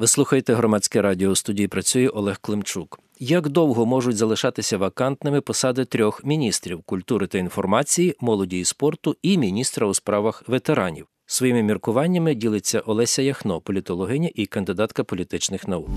Ви 0.00 0.06
слухаєте 0.06 0.54
громадське 0.54 1.02
радіо 1.02 1.30
у 1.30 1.34
студії 1.36 1.68
працює 1.68 2.08
Олег 2.08 2.38
Климчук. 2.40 3.00
Як 3.18 3.48
довго 3.48 3.86
можуть 3.86 4.16
залишатися 4.16 4.78
вакантними 4.78 5.40
посади 5.40 5.84
трьох 5.84 6.24
міністрів 6.24 6.82
культури 6.82 7.26
та 7.26 7.38
інформації, 7.38 8.16
молоді 8.20 8.60
і 8.60 8.64
спорту 8.64 9.16
і 9.22 9.38
міністра 9.38 9.86
у 9.86 9.94
справах 9.94 10.42
ветеранів? 10.46 11.06
Своїми 11.26 11.62
міркуваннями 11.62 12.34
ділиться 12.34 12.80
Олеся 12.80 13.22
Яхно, 13.22 13.60
політологиня 13.60 14.30
і 14.34 14.46
кандидатка 14.46 15.04
політичних 15.04 15.68
наук. 15.68 15.88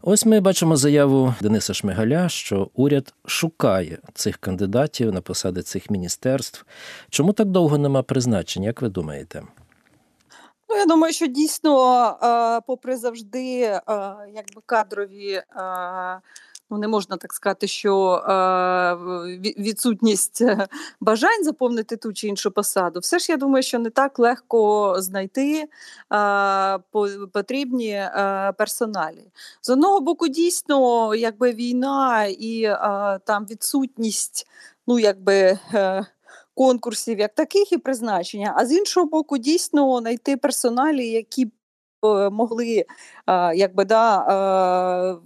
Ось 0.00 0.26
ми 0.26 0.40
бачимо 0.40 0.76
заяву 0.76 1.34
Дениса 1.40 1.74
Шмигаля, 1.74 2.28
що 2.28 2.70
уряд 2.74 3.14
шукає 3.26 3.98
цих 4.14 4.36
кандидатів 4.36 5.12
на 5.12 5.20
посади 5.20 5.62
цих 5.62 5.90
міністерств. 5.90 6.64
Чому 7.10 7.32
так 7.32 7.48
довго 7.48 7.78
нема 7.78 8.02
призначень, 8.02 8.62
як 8.62 8.82
ви 8.82 8.88
думаєте? 8.88 9.42
Ну, 10.72 10.78
я 10.78 10.86
думаю, 10.86 11.12
що 11.12 11.26
дійсно, 11.26 12.62
попри 12.66 12.96
завжди, 12.96 13.58
якби 14.34 14.62
кадрові. 14.66 15.42
Ну, 16.70 16.78
не 16.78 16.88
можна 16.88 17.16
так 17.16 17.32
сказати, 17.32 17.66
що 17.66 18.14
е, 18.14 18.94
відсутність 19.58 20.42
бажань 21.00 21.44
заповнити 21.44 21.96
ту 21.96 22.12
чи 22.12 22.28
іншу 22.28 22.50
посаду. 22.50 23.00
Все 23.00 23.18
ж 23.18 23.32
я 23.32 23.36
думаю, 23.36 23.62
що 23.62 23.78
не 23.78 23.90
так 23.90 24.18
легко 24.18 24.94
знайти 24.98 25.64
е, 26.12 26.78
потрібні 27.32 27.90
е, 27.90 28.52
персоналі. 28.58 29.24
З 29.62 29.70
одного 29.70 30.00
боку, 30.00 30.28
дійсно, 30.28 31.14
якби 31.14 31.52
війна 31.52 32.24
і 32.24 32.62
е, 32.62 32.78
там 33.24 33.46
відсутність, 33.50 34.46
ну 34.86 34.98
якби. 34.98 35.58
Е, 35.74 36.06
конкурсів 36.54 37.18
як 37.18 37.34
таких 37.34 37.72
і 37.72 37.78
призначення, 37.78 38.54
а 38.56 38.66
з 38.66 38.72
іншого 38.72 39.06
боку, 39.06 39.38
дійсно 39.38 39.98
знайти 40.00 40.36
персоналі, 40.36 41.08
які 41.08 41.44
б 41.44 41.50
е, 42.04 42.30
могли 42.30 42.84
якби 43.54 43.84
да 43.84 45.18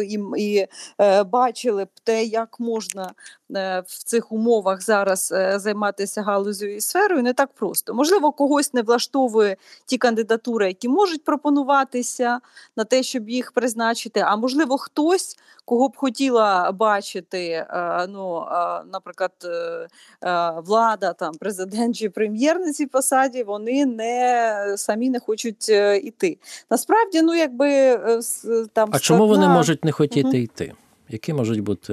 і, 0.00 0.18
і 0.36 0.66
е, 1.00 1.24
бачили 1.24 1.84
б 1.84 1.88
те, 2.04 2.24
як 2.24 2.60
можна 2.60 3.12
е, 3.56 3.82
в 3.86 4.04
цих 4.04 4.32
умовах 4.32 4.82
зараз 4.82 5.32
е, 5.32 5.58
займатися 5.58 6.22
галузю 6.22 6.66
і 6.66 6.80
сферою, 6.80 7.22
не 7.22 7.32
так 7.32 7.52
просто. 7.52 7.94
Можливо, 7.94 8.32
когось 8.32 8.74
не 8.74 8.82
влаштовує 8.82 9.56
ті 9.86 9.98
кандидатури, 9.98 10.66
які 10.66 10.88
можуть 10.88 11.24
пропонуватися 11.24 12.40
на 12.76 12.84
те, 12.84 13.02
щоб 13.02 13.28
їх 13.28 13.52
призначити. 13.52 14.20
А 14.20 14.36
можливо, 14.36 14.78
хтось, 14.78 15.36
кого 15.64 15.88
б 15.88 15.96
хотіла 15.96 16.72
бачити, 16.72 17.66
ну, 18.08 18.46
наприклад, 18.92 19.32
влада, 20.64 21.12
там 21.12 21.34
президент 21.34 21.96
чи 21.96 22.10
прем'єр 22.10 22.60
на 22.60 22.72
цій 22.72 22.86
посаді, 22.86 23.42
вони 23.42 23.86
не 23.86 24.74
самі 24.76 25.10
не 25.10 25.20
хочуть 25.20 25.68
іти. 26.02 26.38
Насправді, 26.70 27.21
ну 27.22 27.34
якби 27.34 27.98
там 28.72 28.90
а 28.92 28.98
чому 28.98 29.26
вони 29.26 29.48
можуть 29.48 29.84
не 29.84 29.92
хотіти 29.92 30.28
угу. 30.28 30.36
йти? 30.36 30.72
Які 31.08 31.32
можуть 31.32 31.60
бути, 31.60 31.92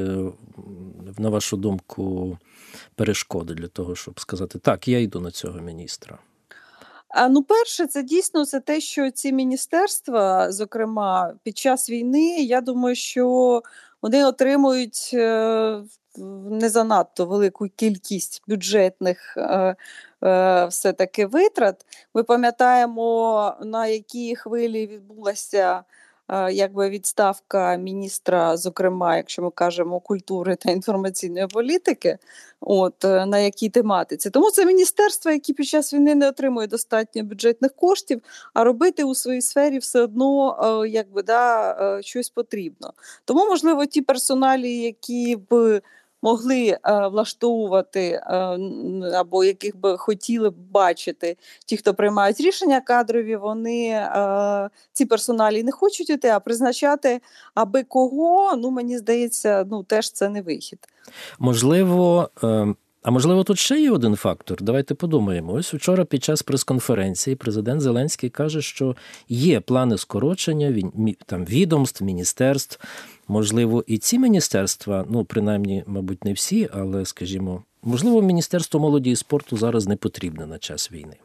на 1.18 1.30
вашу 1.30 1.58
думку, 1.58 2.38
перешкоди 2.96 3.54
для 3.54 3.68
того, 3.68 3.96
щоб 3.96 4.20
сказати, 4.20 4.60
так, 4.60 4.88
я 4.88 5.00
йду 5.00 5.20
на 5.20 5.32
цього 5.32 5.60
міністра? 5.60 6.18
А 7.10 7.30
ну, 7.30 7.44
перше, 7.44 7.88
це 7.88 8.04
дійсно 8.04 8.46
це 8.46 8.60
те, 8.60 8.82
що 8.82 9.12
ці 9.12 9.34
міністерства, 9.34 10.52
зокрема, 10.52 11.34
під 11.44 11.58
час 11.58 11.90
війни, 11.90 12.44
я 12.44 12.62
думаю, 12.62 12.96
що 12.96 13.62
вони 14.02 14.26
отримують 14.26 15.12
е, 15.14 15.82
не 16.50 16.70
занадто 16.70 17.26
велику 17.26 17.68
кількість 17.76 18.44
бюджетних 18.48 19.38
е, 19.38 19.42
е, 19.42 19.76
все-таки 20.70 21.26
витрат. 21.26 21.86
Ми 22.14 22.24
пам'ятаємо, 22.24 23.54
на 23.62 23.88
якій 23.88 24.36
хвилі 24.36 24.88
відбулася 24.88 25.84
якби 26.52 26.90
відставка 26.90 27.76
міністра, 27.76 28.58
зокрема, 28.58 29.18
якщо 29.18 29.42
ми 29.42 29.52
кажемо 29.52 30.00
культури 30.00 30.56
та 30.56 30.72
інформаційної 30.72 31.48
політики, 31.48 32.18
от 32.62 33.06
е, 33.06 33.26
на 33.26 33.40
якій 33.40 33.70
тематиці. 33.70 34.30
Тому 34.30 34.52
це 34.52 34.66
міністерство, 34.66 35.32
які 35.32 35.54
під 35.54 35.68
час 35.68 35.94
війни 35.94 36.16
не 36.16 36.28
отримує 36.28 36.68
достатньо 36.68 37.24
бюджетних 37.24 37.76
коштів, 37.76 38.22
а 38.54 38.64
робити 38.64 39.04
у 39.04 39.16
своїй 39.16 39.42
сфері 39.42 39.78
все 39.78 40.02
одно 40.02 40.58
е, 40.84 40.90
якби 40.90 41.24
да, 41.24 41.72
е, 41.72 42.04
щось 42.04 42.30
потрібно. 42.30 42.94
Тому, 43.26 43.46
можливо, 43.46 43.86
ті 43.86 44.02
персоналі, 44.02 44.78
які 44.78 45.38
б 45.50 45.82
могли 46.22 46.68
е, 46.68 46.80
влаштовувати 47.08 48.02
е, 48.02 48.24
або 49.14 49.44
яких 49.44 49.78
би 49.78 49.98
хотіли 49.98 50.50
б 50.50 50.56
бачити 50.72 51.38
ті, 51.66 51.78
хто 51.78 51.94
приймають 51.94 52.42
рішення 52.42 52.82
кадрові, 52.82 53.36
вони 53.36 53.88
е, 53.90 54.70
ці 54.94 55.06
персоналі 55.06 55.64
не 55.64 55.72
хочуть 55.72 56.10
іти, 56.10 56.28
а 56.28 56.40
призначати 56.40 57.22
аби 57.56 57.84
кого, 57.84 58.56
ну 58.56 58.72
мені 58.72 58.98
здається, 58.98 59.66
ну 59.70 59.84
теж 59.84 60.12
це 60.12 60.30
не 60.30 60.42
вихід. 60.42 60.80
Можливо. 61.40 62.30
А 63.02 63.12
можливо, 63.12 63.44
тут 63.44 63.60
ще 63.60 63.80
є 63.80 63.92
один 63.92 64.16
фактор. 64.16 64.62
Давайте 64.62 64.96
подумаємо. 64.96 65.54
Ось 65.54 65.74
вчора 65.74 66.06
під 66.06 66.24
час 66.24 66.42
прес-конференції 66.42 67.36
президент 67.36 67.82
Зеленський 67.82 68.30
каже, 68.30 68.62
що 68.62 68.96
є 69.30 69.60
плани 69.60 69.98
скорочення 69.98 70.92
там 71.26 71.46
відомств, 71.46 72.04
міністерств. 72.04 72.80
Можливо, 73.28 73.84
і 73.88 73.98
ці 73.98 74.20
міністерства, 74.20 75.06
ну 75.10 75.26
принаймні, 75.26 75.84
мабуть, 75.88 76.26
не 76.26 76.34
всі, 76.34 76.70
але 76.74 77.06
скажімо, 77.06 77.64
можливо, 77.84 78.22
міністерство 78.22 78.80
молоді 78.80 79.12
і 79.12 79.16
спорту 79.16 79.58
зараз 79.58 79.88
не 79.88 79.96
потрібне 79.96 80.46
на 80.46 80.58
час 80.58 80.92
війни. 80.92 81.16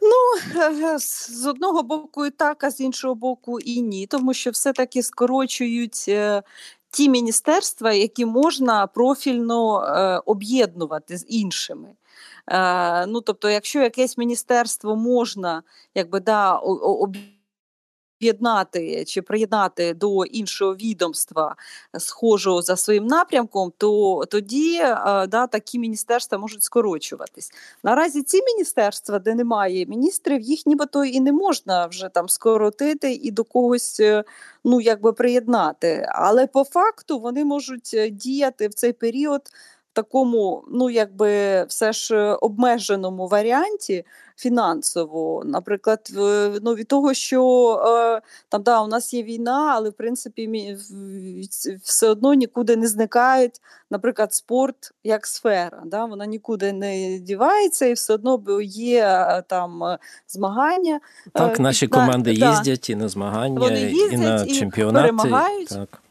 Ну, 0.00 0.60
е, 0.60 0.98
з 0.98 1.46
одного 1.46 1.82
боку, 1.82 2.26
і 2.26 2.30
так, 2.30 2.64
а 2.64 2.70
з 2.70 2.80
іншого 2.80 3.14
боку, 3.14 3.60
і 3.60 3.80
ні, 3.82 4.06
тому 4.06 4.34
що 4.34 4.50
все-таки 4.50 5.02
скорочують 5.02 6.04
е, 6.08 6.42
ті 6.94 7.08
міністерства, 7.08 7.92
які 7.92 8.26
можна 8.26 8.86
профільно 8.86 9.82
е, 9.82 10.22
об'єднувати 10.26 11.16
з 11.16 11.26
іншими. 11.28 11.88
Ну, 13.06 13.20
Тобто, 13.20 13.50
якщо 13.50 13.82
якесь 13.82 14.18
міністерство 14.18 14.96
можна 14.96 15.62
якби, 15.94 16.20
да, 16.20 16.52
об'єднувати, 16.54 17.33
об'єднати 18.20 19.04
чи 19.04 19.22
приєднати 19.22 19.94
до 19.94 20.24
іншого 20.24 20.74
відомства 20.74 21.56
схожого 21.98 22.62
за 22.62 22.76
своїм 22.76 23.06
напрямком, 23.06 23.72
то 23.78 24.22
тоді 24.30 24.76
е, 24.76 25.26
да, 25.26 25.46
такі 25.46 25.78
міністерства 25.78 26.38
можуть 26.38 26.62
скорочуватись. 26.62 27.52
Наразі 27.82 28.22
ці 28.22 28.42
міністерства, 28.42 29.18
де 29.18 29.34
немає 29.34 29.86
міністрів, 29.86 30.40
їх 30.40 30.66
нібито 30.66 31.04
і 31.04 31.20
не 31.20 31.32
можна 31.32 31.86
вже 31.86 32.08
там 32.08 32.28
скоротити 32.28 33.12
і 33.12 33.30
до 33.30 33.44
когось 33.44 34.00
е, 34.00 34.24
ну 34.64 34.80
якби 34.80 35.12
приєднати. 35.12 36.08
Але 36.08 36.46
по 36.46 36.64
факту 36.64 37.18
вони 37.18 37.44
можуть 37.44 37.90
е, 37.94 38.10
діяти 38.10 38.68
в 38.68 38.74
цей 38.74 38.92
період 38.92 39.42
такому, 39.94 40.64
ну 40.72 40.90
якби 40.90 41.64
все 41.64 41.92
ж 41.92 42.16
е, 42.16 42.34
обмеженому 42.34 43.28
варіанті 43.28 44.04
фінансово. 44.36 45.42
Наприклад, 45.44 46.10
ну 46.62 46.74
від 46.74 46.88
того, 46.88 47.14
що 47.14 47.40
е, 47.86 48.20
там 48.48 48.62
да, 48.62 48.80
у 48.80 48.86
нас 48.86 49.14
є 49.14 49.22
війна, 49.22 49.72
але 49.74 49.90
в 49.90 49.92
принципі 49.92 50.76
все 51.82 52.08
одно 52.08 52.34
нікуди 52.34 52.76
не 52.76 52.88
зникають. 52.88 53.60
Наприклад, 53.90 54.34
спорт 54.34 54.92
як 55.04 55.26
сфера. 55.26 55.82
Да, 55.84 56.04
Вона 56.04 56.26
нікуди 56.26 56.72
не 56.72 57.18
дівається, 57.18 57.86
і 57.86 57.92
все 57.92 58.14
одно 58.14 58.42
є 58.62 59.04
е, 59.06 59.42
там 59.46 59.82
змагання. 60.28 61.00
Так, 61.32 61.60
наші 61.60 61.88
команди 61.88 62.32
їздять 62.32 62.90
і 62.90 62.94
на 62.94 63.08
змагання, 63.08 63.60
Вони 63.60 63.80
їздять, 63.80 64.12
і 64.12 64.16
на 64.16 64.46
чемпіонати. 64.46 65.12
перемагають. 65.12 65.68
Так 65.68 66.03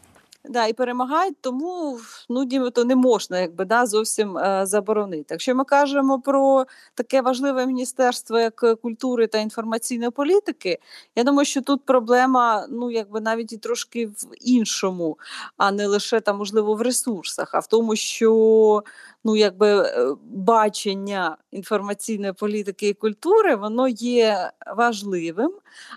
да, 0.45 0.65
і 0.67 0.73
перемагають, 0.73 1.35
тому 1.41 1.99
ну 2.29 2.43
нібито 2.43 2.85
не 2.85 2.95
можна 2.95 3.39
якби 3.39 3.65
да 3.65 3.85
зовсім 3.85 4.37
е, 4.37 4.65
заборонити. 4.65 5.25
Якщо 5.29 5.55
ми 5.55 5.63
кажемо 5.63 6.21
про 6.21 6.65
таке 6.95 7.21
важливе 7.21 7.65
міністерство, 7.65 8.39
як 8.39 8.79
культури 8.81 9.27
та 9.27 9.37
інформаційної 9.37 10.11
політики, 10.11 10.79
я 11.15 11.23
думаю, 11.23 11.45
що 11.45 11.61
тут 11.61 11.85
проблема 11.85 12.67
ну 12.69 12.91
якби 12.91 13.21
навіть 13.21 13.53
і 13.53 13.57
трошки 13.57 14.05
в 14.07 14.25
іншому, 14.41 15.17
а 15.57 15.71
не 15.71 15.87
лише 15.87 16.19
там 16.19 16.37
можливо 16.37 16.75
в 16.75 16.81
ресурсах, 16.81 17.49
а 17.53 17.59
в 17.59 17.67
тому, 17.67 17.95
що 17.95 18.83
ну 19.23 19.35
якби 19.35 19.67
е, 19.67 20.15
бачення 20.25 21.37
інформаційної 21.51 22.33
політики 22.33 22.87
і 22.87 22.93
культури, 22.93 23.55
воно 23.55 23.87
є 23.87 24.51
важливим, 24.75 25.51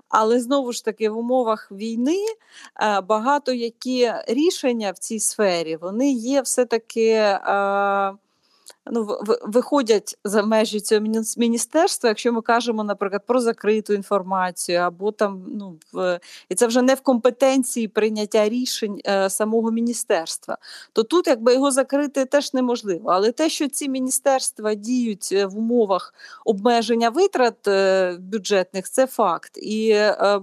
але 0.09 0.41
знову 0.41 0.73
ж 0.73 0.85
таки 0.85 1.11
в 1.11 1.19
умовах 1.19 1.73
війни 1.73 2.25
е, 2.83 3.01
багато 3.01 3.53
які 3.53 4.13
рішення 4.29 4.91
в 4.91 4.99
цій 4.99 5.21
сфері 5.21 5.77
вони 5.77 6.13
є 6.13 6.41
все-таки. 6.41 7.11
Е, 7.11 8.13
ну, 8.91 9.19
виходять 9.43 10.19
за 10.25 10.43
межі 10.43 10.81
цього 10.81 11.07
міністерства, 11.37 12.09
якщо 12.09 12.33
ми 12.33 12.43
кажемо, 12.43 12.85
наприклад, 12.85 13.23
про 13.27 13.41
закриту 13.41 13.93
інформацію, 13.93 14.79
або 14.79 15.13
там 15.13 15.45
ну 15.49 15.79
в 15.93 16.21
і 16.49 16.55
це 16.55 16.67
вже 16.67 16.83
не 16.83 16.95
в 16.95 17.01
компетенції 17.01 17.89
прийняття 17.89 18.49
рішень 18.49 19.01
е, 19.07 19.31
самого 19.31 19.71
міністерства, 19.71 20.59
то 20.93 21.03
тут 21.03 21.27
якби 21.27 21.55
його 21.55 21.71
закрити 21.71 22.25
теж 22.25 22.55
неможливо. 22.55 23.11
Але 23.11 23.33
те, 23.33 23.49
що 23.49 23.69
ці 23.69 23.89
міністерства 23.89 24.75
діють 24.75 25.29
е, 25.33 25.47
в 25.47 25.59
умовах 25.59 26.15
обмеження 26.45 27.11
витрат 27.11 27.69
е, 27.69 28.17
бюджетних, 28.21 28.91
це 28.91 29.07
факт. 29.07 29.59
І 29.63 29.91
е, 29.91 30.41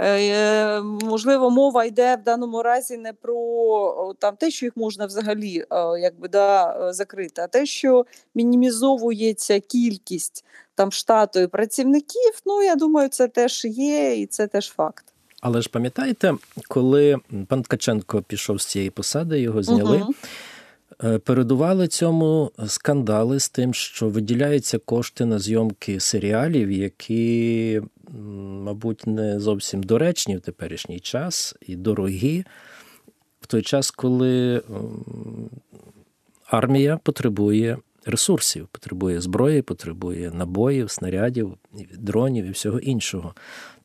е, 0.00 0.80
можливо 0.80 1.50
мова 1.50 1.84
йде 1.84 2.16
в 2.16 2.22
даному 2.22 2.62
разі 2.62 2.96
не 2.96 3.12
про 3.12 4.14
там 4.18 4.36
те, 4.36 4.50
що 4.50 4.66
їх 4.66 4.76
можна 4.76 5.06
взагалі 5.06 5.58
е, 5.58 6.00
якби 6.00 6.28
да 6.28 6.92
закрити. 6.92 7.42
Те, 7.54 7.66
що 7.66 8.06
мінімізовується 8.34 9.60
кількість 9.60 10.44
там 10.74 10.92
штату 10.92 11.40
і 11.40 11.46
працівників, 11.46 12.32
ну 12.46 12.62
я 12.62 12.74
думаю, 12.74 13.08
це 13.08 13.28
теж 13.28 13.64
є, 13.64 14.16
і 14.16 14.26
це 14.26 14.46
теж 14.46 14.68
факт. 14.68 15.04
Але 15.40 15.62
ж 15.62 15.68
пам'ятаєте, 15.68 16.34
коли 16.68 17.16
пан 17.48 17.62
Ткаченко 17.62 18.22
пішов 18.22 18.60
з 18.60 18.66
цієї 18.66 18.90
посади, 18.90 19.40
його 19.40 19.62
зняли. 19.62 20.02
Угу. 20.02 20.14
Передували 21.18 21.88
цьому 21.88 22.50
скандали 22.66 23.40
з 23.40 23.48
тим, 23.48 23.74
що 23.74 24.08
виділяються 24.08 24.78
кошти 24.78 25.24
на 25.24 25.38
зйомки 25.38 26.00
серіалів, 26.00 26.70
які, 26.70 27.82
мабуть, 28.64 29.06
не 29.06 29.40
зовсім 29.40 29.82
доречні 29.82 30.36
в 30.36 30.40
теперішній 30.40 31.00
час 31.00 31.54
і 31.60 31.76
дорогі, 31.76 32.44
в 33.40 33.46
той 33.46 33.62
час, 33.62 33.90
коли 33.90 34.62
армія 36.46 36.96
потребує 36.96 37.78
ресурсів, 38.06 38.68
потребує 38.72 39.20
зброї, 39.20 39.62
потребує 39.62 40.30
набоїв, 40.30 40.90
снарядів, 40.90 41.54
дронів 41.98 42.44
і 42.44 42.50
всього 42.50 42.78
іншого. 42.78 43.34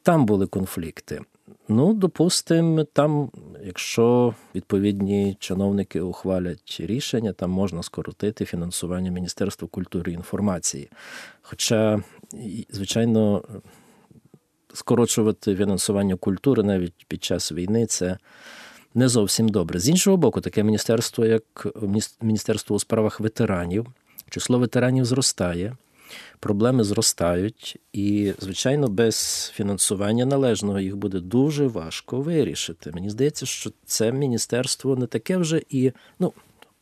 Там 0.04 0.26
були 0.26 0.48
конфлікти. 0.48 1.22
Ну, 1.68 1.94
допустимо, 1.94 2.84
там, 2.84 3.32
якщо 3.66 4.34
відповідні 4.56 5.38
чиновники 5.40 6.02
ухвалять 6.02 6.78
рішення, 6.80 7.34
там 7.34 7.52
можна 7.52 7.84
скоротити 7.84 8.46
фінансування 8.46 9.12
Міністерства 9.12 9.68
культури 9.68 10.12
і 10.12 10.16
інформації. 10.16 10.90
Хоча, 11.42 12.04
звичайно, 12.70 13.44
скорочувати 14.74 15.56
фінансування 15.56 16.16
культури 16.16 16.64
навіть 16.64 17.06
під 17.08 17.24
час 17.24 17.52
війни 17.52 17.86
це 17.86 18.18
не 18.94 19.08
зовсім 19.08 19.50
добре. 19.50 19.80
З 19.80 19.90
іншого 19.90 20.18
боку, 20.18 20.42
таке 20.42 20.64
міністерство, 20.64 21.26
як 21.26 21.68
Міністерство 22.22 22.76
у 22.76 22.80
справах 22.80 23.20
ветеранів, 23.20 23.88
число 24.30 24.60
ветеранів 24.60 25.06
зростає, 25.06 25.76
проблеми 26.40 26.84
зростають, 26.84 27.78
і, 27.94 28.34
звичайно, 28.40 28.88
без 28.88 29.52
фінансування 29.56 30.26
належного 30.26 30.80
їх 30.80 30.98
буде 30.98 31.20
дуже 31.20 31.68
важко 31.68 32.22
вирішити. 32.22 32.92
Мені 32.92 33.10
здається, 33.10 33.46
що 33.46 33.72
це 33.86 34.12
міністерство 34.12 34.96
не 34.96 35.08
таке 35.08 35.38
вже 35.38 35.62
і, 35.70 35.92
ну, 36.20 36.34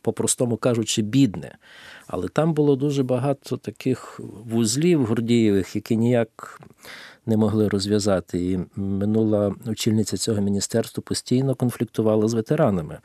по-простому 0.02 0.56
кажучи, 0.56 1.02
бідне. 1.02 1.58
Але 2.06 2.28
там 2.28 2.54
було 2.54 2.76
дуже 2.76 3.02
багато 3.02 3.56
таких 3.56 4.20
вузлів 4.44 5.06
гордієвих, 5.06 5.76
які 5.76 5.96
ніяк 5.96 6.60
не 7.28 7.36
могли 7.36 7.68
розв'язати. 7.68 8.50
І 8.52 8.60
минула 8.76 9.54
очільниця 9.66 10.16
цього 10.16 10.40
міністерства 10.40 11.02
постійно 11.06 11.54
конфліктувала 11.54 12.28
з 12.28 12.34
ветеранами. 12.34 12.98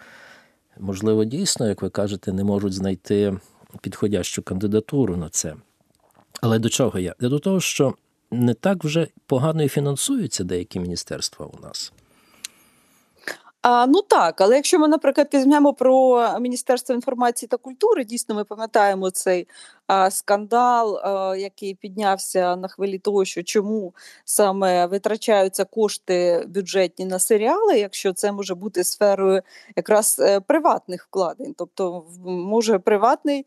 Можливо, 0.80 1.26
дійсно, 1.26 1.68
як 1.68 1.82
ви 1.82 1.90
кажете, 1.90 2.34
не 2.34 2.44
можуть 2.44 2.74
знайти 2.74 3.38
підходящу 3.82 4.42
кандидатуру 4.44 5.18
на 5.18 5.30
це. 5.30 5.56
Але 6.42 6.60
до 6.60 6.70
чого 6.70 7.00
я? 7.00 7.16
До 7.20 7.40
того, 7.40 7.60
що 7.60 7.94
не 8.32 8.54
так 8.54 8.84
вже 8.84 9.08
погано 9.26 9.64
і 9.64 9.70
фінансуються 9.70 10.44
деякі 10.44 10.80
міністерства 10.80 11.46
у 11.46 11.60
нас. 11.64 11.94
А, 13.62 13.88
Ну 13.88 14.02
так, 14.02 14.42
але 14.42 14.56
якщо 14.56 14.80
ми, 14.80 14.88
наприклад, 14.88 15.30
візьмемо 15.34 15.74
про 15.74 16.28
Міністерство 16.40 16.96
інформації 16.96 17.48
та 17.48 17.58
культури, 17.58 18.06
дійсно 18.06 18.36
ми 18.36 18.44
пам'ятаємо 18.44 19.10
цей 19.10 19.48
скандал, 20.10 21.02
який 21.38 21.76
піднявся 21.76 22.56
на 22.56 22.68
хвилі 22.68 23.00
того, 23.00 23.26
що 23.26 23.44
чому 23.44 23.94
саме 24.26 24.86
витрачаються 24.86 25.66
кошти 25.66 26.46
бюджетні 26.48 27.06
на 27.06 27.20
серіали, 27.20 27.80
якщо 27.80 28.14
це 28.14 28.32
може 28.32 28.56
бути 28.56 28.84
сферою 28.84 29.42
якраз 29.76 30.20
е, 30.20 30.40
приватних 30.40 31.04
вкладень, 31.04 31.56
тобто 31.58 32.06
може 32.26 32.80
приватний 32.80 33.46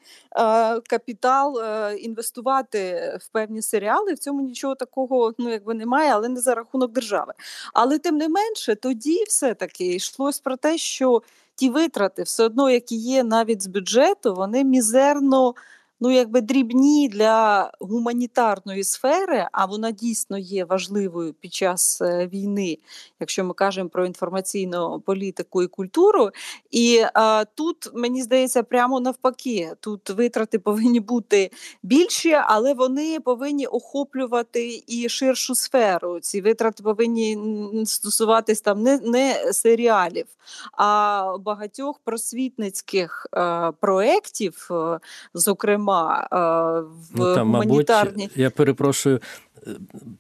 капітал 0.91 1.59
е, 1.59 1.97
інвестувати 1.97 3.13
в 3.21 3.29
певні 3.29 3.63
серіали. 3.63 4.15
В 4.15 4.19
цьому 4.19 4.43
нічого 4.43 4.75
такого 4.75 5.33
ну 5.39 5.51
якби 5.51 5.75
немає, 5.75 6.11
але 6.15 6.29
не 6.29 6.41
за 6.41 6.55
рахунок 6.55 6.93
держави. 6.93 7.33
Але 7.75 7.99
тим 7.99 8.17
не 8.17 8.29
менше, 8.29 8.75
тоді 8.75 9.25
все 9.29 9.55
таки 9.55 9.95
йшлось 9.95 10.41
про 10.41 10.57
те, 10.57 10.79
що 10.79 11.23
ті 11.55 11.71
витрати 11.71 12.23
все 12.23 12.45
одно, 12.45 12.71
які 12.71 12.97
є 12.97 13.25
навіть 13.25 13.63
з 13.63 13.67
бюджету, 13.67 14.35
вони 14.35 14.65
мізерно 14.65 15.55
ну 16.01 16.11
якби 16.11 16.41
дрібні 16.41 17.09
для 17.09 17.71
гуманітарної 17.81 18.85
сфери, 18.85 19.47
а 19.53 19.67
вона 19.67 19.91
дійсно 19.91 20.39
є 20.39 20.65
важливою 20.65 21.33
під 21.33 21.55
час 21.55 22.03
е, 22.03 22.27
війни, 22.27 22.79
якщо 23.21 23.45
ми 23.45 23.55
кажемо 23.55 23.89
про 23.89 24.07
інформаційну 24.07 25.03
політику 25.07 25.63
і 25.63 25.67
культуру. 25.67 26.31
І 26.71 27.03
а, 27.15 27.45
тут 27.55 27.91
мені 27.95 28.23
здається, 28.23 28.63
прямо 28.63 29.01
навпаки, 29.01 29.73
тут 29.81 30.11
витрати 30.11 30.59
повинні 30.59 31.01
бути 31.01 31.51
більші, 31.83 32.33
але 32.33 32.75
вони 32.75 33.21
повинні 33.21 33.67
охоплювати 33.67 34.83
і 34.87 35.09
ширшу 35.09 35.55
сферу. 35.55 36.21
Ці 36.21 36.41
витрати 36.41 36.83
повинні 36.83 37.39
стосуватись 37.87 38.61
там 38.61 38.83
не 38.83 38.99
не 38.99 39.53
серіалів, 39.53 40.27
а 40.73 41.37
багатьох 41.41 41.99
просвітницьких 42.05 43.27
е, 43.35 43.73
проєктів, 43.81 44.69
е, 44.71 45.01
зокрема 45.35 45.86
зокрема 45.87 46.29
е, 46.33 46.37
в 46.81 47.19
ну, 47.19 47.35
там, 47.35 47.47
гуманітарній. 47.47 48.23
Мабуть, 48.23 48.37
я 48.37 48.51
перепрошую, 48.51 49.21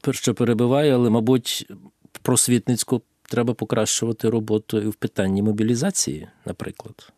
е, 0.06 0.12
що 0.12 0.34
перебиваю, 0.34 0.94
але, 0.94 1.10
мабуть, 1.10 1.72
просвітницьку 2.22 3.02
треба 3.22 3.54
покращувати 3.54 4.30
роботу 4.30 4.78
і 4.80 4.86
в 4.86 4.94
питанні 4.94 5.42
мобілізації, 5.42 6.28
наприклад. 6.46 7.12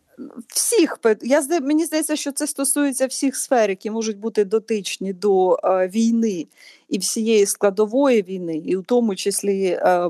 Всіх 0.47 0.99
я 1.21 1.41
мені 1.61 1.85
здається, 1.85 2.15
що 2.15 2.31
це 2.31 2.47
стосується 2.47 3.05
всіх 3.05 3.35
сфер, 3.35 3.69
які 3.69 3.91
можуть 3.91 4.17
бути 4.17 4.45
дотичні 4.45 5.13
до 5.13 5.59
е, 5.63 5.87
війни 5.87 6.47
і 6.89 6.97
всієї 6.97 7.45
складової 7.45 8.21
війни, 8.21 8.57
і 8.57 8.75
в 8.75 8.83
тому 8.83 9.15
числі 9.15 9.65
е, 9.65 10.09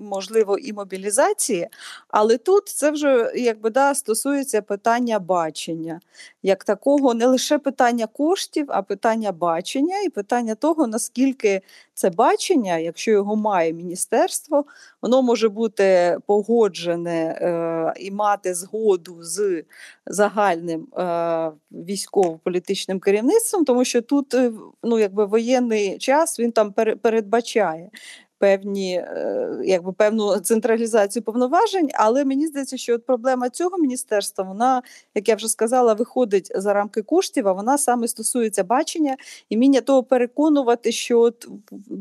можливо 0.00 0.58
і 0.58 0.72
мобілізації. 0.72 1.68
Але 2.08 2.38
тут 2.38 2.68
це 2.68 2.90
вже 2.90 3.32
якби 3.34 3.70
да 3.70 3.94
стосується 3.94 4.62
питання 4.62 5.18
бачення, 5.18 6.00
як 6.42 6.64
такого, 6.64 7.14
не 7.14 7.26
лише 7.26 7.58
питання 7.58 8.06
коштів, 8.06 8.66
а 8.68 8.82
питання 8.82 9.32
бачення 9.32 10.00
і 10.00 10.08
питання 10.08 10.54
того, 10.54 10.86
наскільки 10.86 11.60
це 11.94 12.10
бачення, 12.10 12.78
якщо 12.78 13.10
його 13.10 13.36
має 13.36 13.72
міністерство, 13.72 14.64
воно 15.02 15.22
може 15.22 15.48
бути 15.48 16.18
погоджене 16.26 17.24
е, 17.24 17.94
і 18.00 18.10
мати 18.10 18.54
згоду 18.54 19.22
з 19.22 19.62
загальним 20.06 20.86
е, 20.98 21.50
військово-політичним 21.72 23.00
керівництвом, 23.00 23.64
тому 23.64 23.84
що 23.84 24.02
тут 24.02 24.34
е, 24.34 24.52
ну 24.82 24.98
якби 24.98 25.24
воєнний 25.24 25.98
час 25.98 26.40
він 26.40 26.52
там 26.52 26.72
передбачає 27.02 27.90
певні, 28.38 28.94
е, 28.94 29.48
якби 29.64 29.92
певну 29.92 30.38
централізацію 30.38 31.22
повноважень, 31.22 31.90
але 31.94 32.24
мені 32.24 32.46
здається, 32.46 32.76
що 32.76 32.94
от 32.94 33.06
проблема 33.06 33.50
цього 33.50 33.78
міністерства, 33.78 34.44
вона, 34.44 34.82
як 35.14 35.28
я 35.28 35.34
вже 35.34 35.48
сказала, 35.48 35.94
виходить 35.94 36.52
за 36.54 36.72
рамки 36.72 37.02
коштів, 37.02 37.48
а 37.48 37.52
вона 37.52 37.78
саме 37.78 38.08
стосується 38.08 38.64
бачення 38.64 39.16
і 39.48 39.56
міння 39.56 39.80
того 39.80 40.02
переконувати, 40.02 40.92
що 40.92 41.20
от 41.20 41.48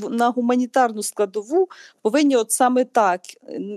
на 0.09 0.29
гуманітарну 0.29 1.03
складову 1.03 1.67
повинні 2.01 2.35
от 2.35 2.51
саме 2.51 2.85
так, 2.85 3.21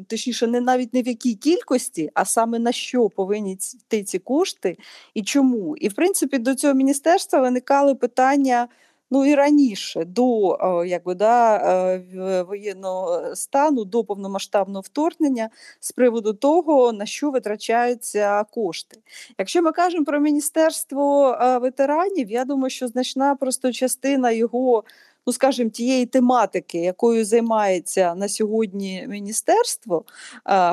точніше, 0.08 0.46
не 0.46 0.60
навіть 0.60 0.94
не 0.94 1.02
в 1.02 1.08
якій 1.08 1.34
кількості, 1.34 2.10
а 2.14 2.24
саме 2.24 2.58
на 2.58 2.72
що 2.72 3.08
повинні 3.08 3.52
йти 3.52 4.02
ці 4.02 4.18
кошти 4.18 4.78
і 5.14 5.22
чому. 5.22 5.76
І 5.76 5.88
в 5.88 5.94
принципі 5.94 6.38
до 6.38 6.54
цього 6.54 6.74
міністерства 6.74 7.40
виникали 7.40 7.94
питання 7.94 8.68
ну 9.10 9.26
і 9.26 9.34
раніше 9.34 10.04
до 10.04 10.58
якби, 10.86 11.14
да, 11.14 11.56
е, 11.56 12.42
воєнного 12.42 13.36
стану, 13.36 13.84
до 13.84 14.04
повномасштабного 14.04 14.80
вторгнення 14.80 15.50
з 15.80 15.92
приводу 15.92 16.32
того, 16.32 16.92
на 16.92 17.06
що 17.06 17.30
витрачаються 17.30 18.44
кошти. 18.44 19.00
Якщо 19.38 19.62
ми 19.62 19.72
кажемо 19.72 20.04
про 20.04 20.20
міністерство 20.20 21.38
ветеранів, 21.62 22.30
я 22.30 22.44
думаю, 22.44 22.70
що 22.70 22.88
значна 22.88 23.34
просто 23.34 23.72
частина 23.72 24.30
його 24.30 24.84
ну 25.26 25.32
скажімо, 25.32 25.70
тієї 25.70 26.06
тематики, 26.06 26.78
якою 26.78 27.24
займається 27.24 28.14
на 28.14 28.28
сьогодні 28.28 29.06
міністерство, 29.08 30.04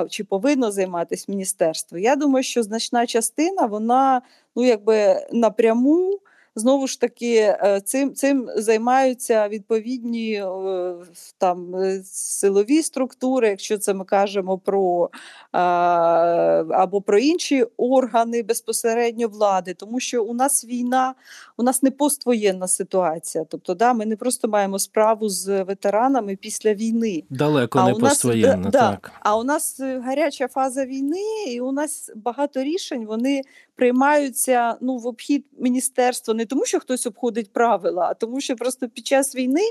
чи 0.10 0.24
повинно 0.24 0.72
займатися 0.72 1.26
міністерство, 1.28 1.98
я 1.98 2.16
думаю, 2.16 2.44
що 2.44 2.64
значна 2.64 3.08
частина 3.08 3.66
вона 3.66 4.22
ну 4.56 4.66
якби 4.66 5.28
напряму 5.32 6.20
знову 6.56 6.88
ж 6.88 7.02
таки 7.02 7.36
е, 7.36 7.82
цим 7.86 8.14
цим 8.14 8.50
займаються 8.56 9.48
відповідні 9.48 10.34
е, 10.34 10.96
там 11.38 11.76
е, 11.76 12.02
силові 12.06 12.84
структури, 12.84 13.50
якщо 13.50 13.78
це 13.78 13.94
ми 13.94 14.06
кажемо 14.06 14.58
про 14.58 15.10
або 16.70 17.02
про 17.02 17.20
інші 17.20 17.66
органи 17.78 18.44
безпосередньо 18.44 19.28
влади, 19.28 19.74
тому 19.74 20.00
що 20.00 20.24
у 20.24 20.34
нас 20.34 20.66
війна, 20.66 21.14
у 21.58 21.64
нас 21.64 21.84
не 21.84 21.92
поствоєнна 21.92 22.68
ситуація. 22.68 23.46
Тобто, 23.50 23.74
да, 23.74 23.94
ми 23.94 24.06
не 24.06 24.16
просто 24.16 24.48
маємо 24.48 24.80
справу 24.80 25.30
з 25.30 25.64
ветеранами 25.64 26.36
після 26.36 26.74
війни. 26.74 27.24
Далеко 27.30 27.80
а 27.80 27.88
не 27.88 27.94
поствоєнна, 27.94 28.70
да, 28.70 28.92
так. 28.92 29.12
А 29.20 29.38
у 29.38 29.44
нас 29.44 29.80
гаряча 29.80 30.48
фаза 30.48 30.86
війни, 30.86 31.44
і 31.48 31.62
у 31.62 31.72
нас 31.72 32.12
багато 32.16 32.64
рішень 32.64 33.06
вони 33.06 33.42
приймаються 33.76 34.78
ну 34.82 34.98
в 34.98 35.08
обхід 35.08 35.46
міністерства 35.60 36.34
не 36.44 36.48
тому, 36.48 36.66
що 36.66 36.80
хтось 36.80 37.06
обходить 37.06 37.54
правила, 37.54 38.08
а 38.12 38.14
тому, 38.14 38.42
що 38.42 38.56
просто 38.56 38.90
під 38.90 39.08
час 39.08 39.36
війни 39.36 39.62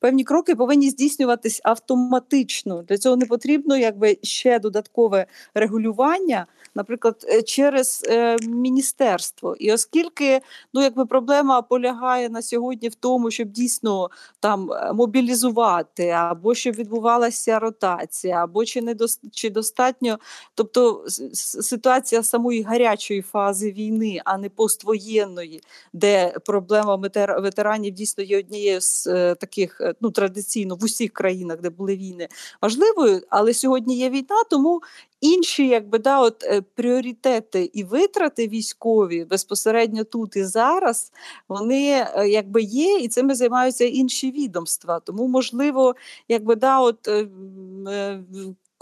певні 0.00 0.24
кроки 0.24 0.56
повинні 0.56 0.90
здійснюватись 0.90 1.60
автоматично. 1.64 2.82
Для 2.82 2.98
цього 2.98 3.16
не 3.16 3.26
потрібно 3.26 3.76
якби 3.76 4.18
ще 4.22 4.58
додаткове 4.58 5.26
регулювання, 5.54 6.46
наприклад, 6.74 7.26
е, 7.28 7.42
через 7.42 8.04
е, 8.08 8.36
міністерство. 8.42 9.56
І 9.58 9.72
оскільки 9.72 10.40
ну 10.74 10.82
якби 10.82 11.06
проблема 11.06 11.62
полягає 11.62 12.28
на 12.28 12.42
сьогодні 12.42 12.88
в 12.88 12.94
тому, 12.94 13.30
щоб 13.30 13.48
дійсно 13.48 14.10
там 14.40 14.72
е, 14.72 14.92
мобілізувати, 14.92 16.08
або 16.08 16.54
щоб 16.54 16.74
відбувалася 16.74 17.58
ротація, 17.58 18.44
або 18.44 18.64
чи 18.64 18.82
не 18.82 18.94
до, 18.94 19.06
чи 19.32 19.50
достатньо, 19.50 20.18
тобто 20.54 21.04
ситуація 21.42 22.22
самої 22.22 22.62
гарячої 22.62 23.22
фази 23.22 23.72
війни, 23.72 24.20
а 24.24 24.38
не 24.38 24.48
поствоєнної, 24.48 25.62
де 25.92 26.21
проблема 26.30 26.96
ветеранів 27.38 27.94
дійсно 27.94 28.24
є 28.24 28.38
однією 28.38 28.80
з 28.80 29.06
е, 29.06 29.34
таких 29.34 29.80
е, 29.80 29.94
ну 30.00 30.10
традиційно 30.10 30.76
в 30.76 30.84
усіх 30.84 31.12
країнах, 31.12 31.60
де 31.60 31.70
були 31.70 31.96
війни, 31.96 32.28
важливою, 32.62 33.22
але 33.28 33.54
сьогодні 33.54 33.96
є 33.96 34.10
війна, 34.10 34.44
тому 34.50 34.80
інші, 35.20 35.68
якби 35.68 35.98
да, 35.98 36.20
от 36.20 36.44
е, 36.44 36.62
пріоритети 36.74 37.70
і 37.72 37.84
витрати 37.84 38.48
військові 38.48 39.24
безпосередньо 39.24 40.04
тут 40.04 40.36
і 40.36 40.44
зараз, 40.44 41.12
вони 41.48 42.06
якби 42.26 42.62
є, 42.62 42.98
і 42.98 43.08
цими 43.08 43.34
займаються 43.34 43.84
інші 43.84 44.30
відомства. 44.30 45.00
Тому 45.00 45.28
можливо, 45.28 45.94
якби 46.28 46.56
да, 46.56 46.80
от 46.80 47.08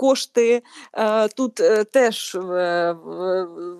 кошти 0.00 0.62
е, 0.92 1.28
тут 1.28 1.61
е, 1.61 1.85
теж 1.85 2.35
е, 2.35 2.95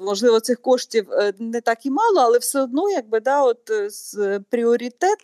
можливо 0.00 0.40
цих 0.40 0.60
коштів 0.60 1.06
не 1.38 1.60
так 1.60 1.86
і 1.86 1.90
мало, 1.90 2.20
але 2.20 2.38
все 2.38 2.60
одно, 2.60 2.90
якби 2.90 3.20
да, 3.20 3.42
от 3.42 3.70
пріоритет 4.50 5.18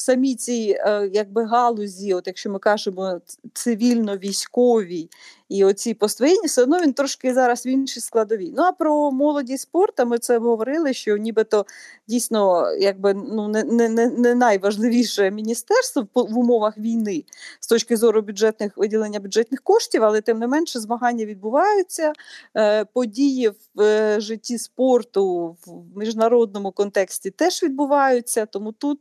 в 0.00 0.02
самій 0.02 0.34
цій 0.34 0.76
якби 1.12 1.44
галузі, 1.44 2.14
от 2.14 2.26
якщо 2.26 2.50
ми 2.50 2.58
кажемо 2.58 3.20
цивільно-військовій 3.52 5.08
і 5.50 5.64
оці 5.64 5.94
поствоєнні, 5.94 6.46
все 6.46 6.62
одно 6.62 6.80
він 6.80 6.92
трошки 6.92 7.34
зараз 7.34 7.66
в 7.66 7.68
іншій 7.68 8.00
складовій. 8.00 8.52
Ну 8.56 8.62
а 8.62 8.72
про 8.72 9.10
молоді 9.10 9.58
спорту 9.58 10.06
ми 10.06 10.18
це 10.18 10.38
говорили, 10.38 10.92
що 10.92 11.16
нібито 11.16 11.66
дійсно 12.08 12.72
якби 12.72 13.14
ну 13.14 13.48
не 13.48 13.64
не, 13.64 13.88
не 14.06 14.34
найважливіше 14.34 15.30
міністерство 15.30 16.06
в 16.14 16.38
умовах 16.38 16.78
війни 16.78 17.24
з 17.60 17.66
точки 17.66 17.96
зору 17.96 18.22
бюджетних 18.22 18.76
виділення 18.76 19.20
бюджетних 19.20 19.62
коштів, 19.62 20.04
але 20.04 20.20
тим 20.20 20.38
не 20.38 20.46
менше 20.46 20.80
змагання 20.80 21.24
відбуваються. 21.24 22.12
Е, 22.56 22.84
події 22.84 23.48
в 23.74 23.80
е, 23.80 24.20
житті 24.20 24.58
спорту 24.58 25.56
в 25.66 25.98
міжнародному 25.98 26.72
контексті 26.72 27.30
теж 27.30 27.62
відбуваються, 27.62 28.46
тому 28.46 28.72
тут. 28.72 29.00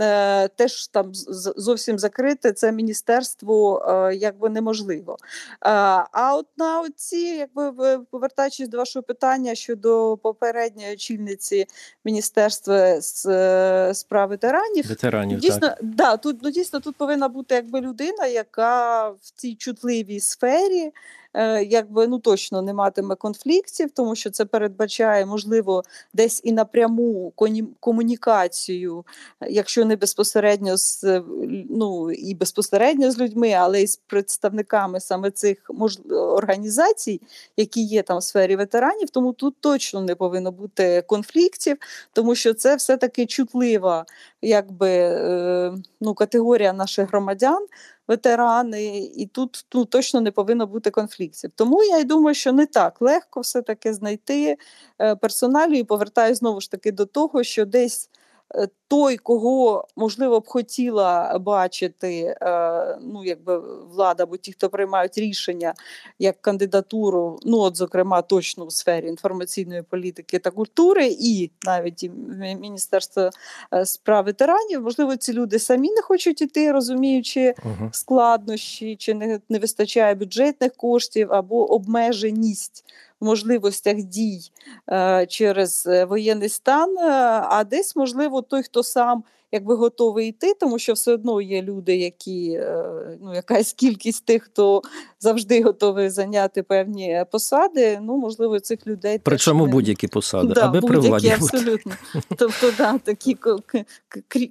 Е, 0.00 0.22
Е, 0.42 0.48
теж 0.48 0.86
там 0.86 1.10
зовсім 1.56 1.98
закрите 1.98 2.52
це 2.52 2.72
міністерство 2.72 3.84
е, 3.88 4.14
якби 4.14 4.48
неможливо. 4.48 5.16
А 5.60 6.34
от 6.36 6.46
на 6.56 6.84
ці, 6.96 7.16
якби 7.16 7.98
повертаючись 8.10 8.68
до 8.68 8.78
вашого 8.78 9.02
питання 9.02 9.54
щодо 9.54 10.16
попередньої 10.22 10.92
очільниці 10.92 11.66
міністерства 12.04 13.00
з 13.00 13.26
е, 13.26 13.94
справ 13.94 14.28
ветеранів, 14.28 14.88
ветеранів 14.88 15.38
дійсно 15.38 15.60
так. 15.68 15.78
да 15.82 16.16
тут 16.16 16.38
ну 16.42 16.50
дійсно 16.50 16.80
тут 16.80 16.96
повинна 16.96 17.28
бути 17.28 17.54
якби 17.54 17.80
людина, 17.80 18.26
яка 18.26 19.08
в 19.08 19.30
цій 19.36 19.54
чутливій 19.54 20.20
сфері. 20.20 20.92
Е, 21.34 21.64
якби 21.64 22.06
ну 22.06 22.18
точно 22.18 22.62
не 22.62 22.74
матиме 22.74 23.14
конфліктів, 23.14 23.90
тому 23.90 24.14
що 24.14 24.30
це 24.30 24.44
передбачає, 24.44 25.26
можливо, 25.26 25.82
десь 26.14 26.40
і 26.44 26.52
напряму 26.52 27.32
комунікацію, 27.80 29.04
якщо 29.48 29.84
не 29.84 29.96
безпосередньо 29.96 30.76
з 30.76 31.22
ну 31.70 32.12
і 32.12 32.34
безпосередньо 32.34 33.10
з 33.10 33.18
людьми, 33.18 33.52
але 33.52 33.82
й 33.82 33.86
з 33.86 33.96
представниками 33.96 35.00
саме 35.00 35.30
цих 35.30 35.70
організацій, 36.10 37.20
які 37.56 37.82
є 37.82 38.02
там 38.02 38.18
в 38.18 38.22
сфері 38.22 38.56
ветеранів. 38.56 39.10
Тому 39.10 39.32
тут 39.32 39.56
точно 39.60 40.00
не 40.00 40.14
повинно 40.14 40.52
бути 40.52 41.02
конфліктів, 41.06 41.76
тому 42.12 42.34
що 42.34 42.54
це 42.54 42.76
все 42.76 42.96
таки 42.96 43.26
чутлива, 43.26 44.04
якби 44.42 44.88
е, 44.88 45.74
ну 46.00 46.14
категорія 46.14 46.72
наших 46.72 47.08
громадян 47.08 47.66
ветерани, 48.12 48.98
і 48.98 49.26
тут 49.26 49.66
ну, 49.74 49.84
точно 49.84 50.20
не 50.20 50.30
повинно 50.30 50.66
бути 50.66 50.90
конфліктів. 50.90 51.50
Тому 51.54 51.84
я 51.84 51.98
й 51.98 52.04
думаю, 52.04 52.34
що 52.34 52.52
не 52.52 52.66
так 52.66 53.00
легко 53.00 53.40
все-таки 53.40 53.94
знайти 53.94 54.56
е, 55.00 55.16
персоналію 55.16 55.78
і 55.78 55.84
повертаю 55.84 56.34
знову 56.34 56.60
ж 56.60 56.70
таки 56.70 56.92
до 56.92 57.06
того, 57.06 57.42
що 57.42 57.64
десь. 57.64 58.10
Е, 58.54 58.68
той, 58.88 59.16
кого 59.16 59.88
можливо 59.96 60.40
б 60.40 60.46
хотіла 60.46 61.38
бачити, 61.38 62.36
е, 62.40 62.98
ну 63.00 63.24
якби 63.24 63.58
влада, 63.84 64.22
або 64.22 64.36
ті, 64.36 64.52
хто 64.52 64.68
приймають 64.68 65.18
рішення 65.18 65.74
як 66.18 66.42
кандидатуру, 66.42 67.38
ну 67.42 67.58
от 67.58 67.76
зокрема 67.76 68.22
точно 68.22 68.66
в 68.66 68.72
сфері 68.72 69.06
інформаційної 69.06 69.82
політики 69.82 70.38
та 70.38 70.50
культури, 70.50 71.16
і 71.20 71.50
навіть 71.66 72.02
і 72.02 72.10
Міністерство 72.60 73.30
е, 73.74 73.86
справ 73.86 74.24
ветеранів, 74.24 74.82
можливо, 74.82 75.16
ці 75.16 75.32
люди 75.32 75.58
самі 75.58 75.90
не 75.90 76.02
хочуть 76.02 76.42
іти, 76.42 76.72
розуміючи 76.72 77.54
складнощі, 77.92 78.96
чи 78.96 79.14
не, 79.14 79.40
не 79.48 79.58
вистачає 79.58 80.14
бюджетних 80.14 80.72
коштів 80.72 81.32
або 81.32 81.72
обмеженість 81.72 82.84
можливостях 83.22 83.96
дій 83.96 84.40
е, 84.92 85.26
через 85.26 85.86
е, 85.86 86.04
воєнний 86.04 86.48
стан, 86.48 86.98
е, 86.98 87.02
а 87.48 87.64
десь, 87.64 87.96
можливо, 87.96 88.42
той, 88.42 88.62
хто 88.62 88.82
сам 88.82 89.24
якби 89.52 89.74
готовий 89.74 90.28
йти, 90.28 90.54
тому 90.60 90.78
що 90.78 90.92
все 90.92 91.12
одно 91.12 91.40
є 91.40 91.62
люди, 91.62 91.96
які 91.96 92.60
ну 93.20 93.34
якась 93.34 93.72
кількість 93.72 94.24
тих, 94.24 94.42
хто 94.42 94.82
завжди 95.22 95.62
готовий 95.62 96.10
зайняти 96.10 96.62
певні 96.62 97.24
посади. 97.32 97.98
Ну 98.02 98.16
можливо, 98.16 98.60
цих 98.60 98.86
людей 98.86 99.20
причому 99.22 99.66
не... 99.66 99.72
будь-які 99.72 100.08
посади, 100.08 100.54
да, 100.54 100.64
аби 100.64 100.80
при 100.80 100.98
владі 100.98 101.28
абсолютно. 101.28 101.92
Тобто, 102.36 102.72
да, 102.78 102.98
такі 102.98 103.36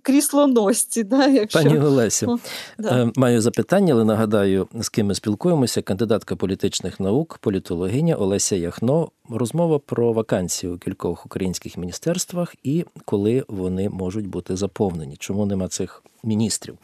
кріслоносці. 0.02 1.04
Да, 1.04 1.28
якщо... 1.28 1.60
Пані 1.60 1.80
Олесю, 1.80 2.40
да. 2.78 3.12
маю 3.16 3.42
запитання, 3.42 3.94
але 3.94 4.06
нагадаю, 4.06 4.68
з 4.80 4.90
ким 4.90 5.08
ми 5.08 5.16
спілкуємося. 5.16 5.82
Кандидатка 5.82 6.36
політичних 6.36 7.00
наук, 7.00 7.38
політологиня 7.42 8.16
Олеся 8.16 8.56
Яхно. 8.56 9.10
Розмова 9.30 9.80
про 9.80 10.14
вакансії 10.14 10.74
у 10.74 10.78
кількох 10.78 11.26
українських 11.26 11.78
міністерствах 11.78 12.56
і 12.64 12.86
коли 13.06 13.46
вони 13.48 13.90
можуть 13.90 14.28
бути 14.28 14.56
заповнені. 14.56 15.16
Чому 15.20 15.46
нема 15.46 15.68
цих 15.68 16.04
міністрів? 16.24 16.78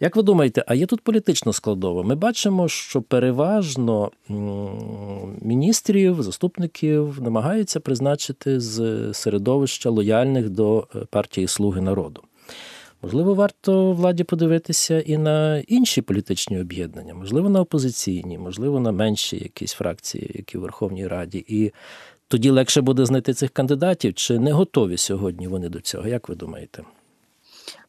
Як 0.00 0.16
ви 0.16 0.22
думаєте, 0.22 0.64
а 0.66 0.74
є 0.74 0.86
тут 0.86 1.00
політична 1.00 1.52
складова? 1.52 2.02
Ми 2.02 2.14
бачимо, 2.14 2.68
що 2.68 3.02
переважно 3.02 4.10
міністрів, 5.42 6.22
заступників 6.22 7.18
намагаються 7.22 7.80
призначити 7.80 8.60
з 8.60 9.08
середовища 9.14 9.90
лояльних 9.90 10.50
до 10.50 10.88
е, 10.94 10.98
партії 11.10 11.48
Слуги 11.48 11.80
народу. 11.80 12.22
Можливо, 13.02 13.34
варто 13.34 13.92
владі 13.92 14.24
подивитися 14.24 15.00
і 15.00 15.16
на 15.16 15.58
інші 15.58 16.02
політичні 16.02 16.60
об'єднання, 16.60 17.14
можливо, 17.14 17.48
на 17.48 17.60
опозиційні, 17.60 18.38
можливо, 18.38 18.80
на 18.80 18.92
менші 18.92 19.36
якісь 19.36 19.72
фракції, 19.72 20.30
які 20.34 20.58
в 20.58 20.60
Верховній 20.60 21.06
Раді. 21.06 21.44
І 21.48 21.72
тоді 22.28 22.50
легше 22.50 22.80
буде 22.80 23.06
знайти 23.06 23.34
цих 23.34 23.50
кандидатів, 23.50 24.14
чи 24.14 24.38
не 24.38 24.52
готові 24.52 24.96
сьогодні 24.96 25.48
вони 25.48 25.68
до 25.68 25.80
цього? 25.80 26.08
Як 26.08 26.28
ви 26.28 26.34
думаєте? 26.34 26.82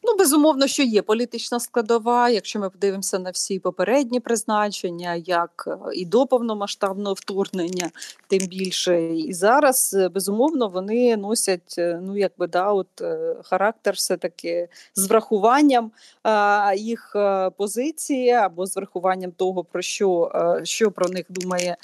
Ну, 0.09 0.15
безумовно, 0.17 0.67
що 0.67 0.83
є 0.83 1.01
політична 1.01 1.59
складова. 1.59 2.29
Якщо 2.29 2.59
ми 2.59 2.69
подивимося 2.69 3.19
на 3.19 3.31
всі 3.31 3.59
попередні 3.59 4.19
призначення, 4.19 5.15
як 5.15 5.63
е, 5.67 5.77
і 5.93 6.05
до 6.05 6.27
повномасштабного 6.27 7.13
вторгнення, 7.13 7.89
тим 8.27 8.47
більше 8.47 9.03
і 9.03 9.33
зараз 9.33 9.95
е, 9.99 10.09
безумовно 10.09 10.67
вони 10.67 11.17
носять 11.17 11.75
е, 11.77 11.99
ну 12.03 12.17
якби 12.17 12.47
да, 12.47 12.71
от 12.71 12.87
характер, 13.43 13.93
все 13.93 14.17
таки 14.17 14.67
з 14.95 15.07
врахуванням 15.07 15.91
їх 16.77 17.15
позиції 17.57 18.31
або 18.31 18.65
з 18.65 18.75
врахуванням 18.75 19.31
того, 19.31 19.63
про 19.63 19.81
що, 19.81 20.31
що 20.63 20.91
про 20.91 21.09
них 21.09 21.25
думає 21.29 21.77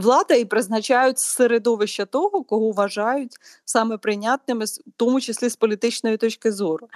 влада 0.00 0.34
і 0.34 0.44
призначають 0.44 1.18
середовище 1.18 2.06
того, 2.06 2.42
кого 2.42 2.72
вважають 2.72 3.36
саме 3.64 3.96
прийнятними, 3.96 4.64
в 4.64 4.78
тому 4.96 5.20
числі 5.20 5.48
з 5.48 5.56
політичної 5.56 6.16
точки 6.16 6.52
зору. 6.52 6.88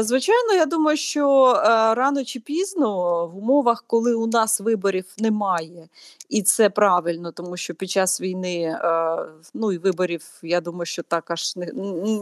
Звичайно, 0.00 0.54
я 0.54 0.66
думаю, 0.66 0.96
що 0.96 1.54
рано 1.96 2.24
чи 2.24 2.40
пізно 2.40 3.26
в 3.26 3.38
умовах, 3.38 3.84
коли 3.86 4.14
у 4.14 4.26
нас 4.26 4.60
виборів 4.60 5.04
немає, 5.18 5.88
і 6.28 6.42
це 6.42 6.70
правильно, 6.70 7.32
тому 7.32 7.56
що 7.56 7.74
під 7.74 7.90
час 7.90 8.20
війни 8.20 8.78
ну 9.54 9.72
і 9.72 9.78
виборів, 9.78 10.22
я 10.42 10.60
думаю, 10.60 10.86
що 10.86 11.02
так 11.02 11.30
аж 11.30 11.54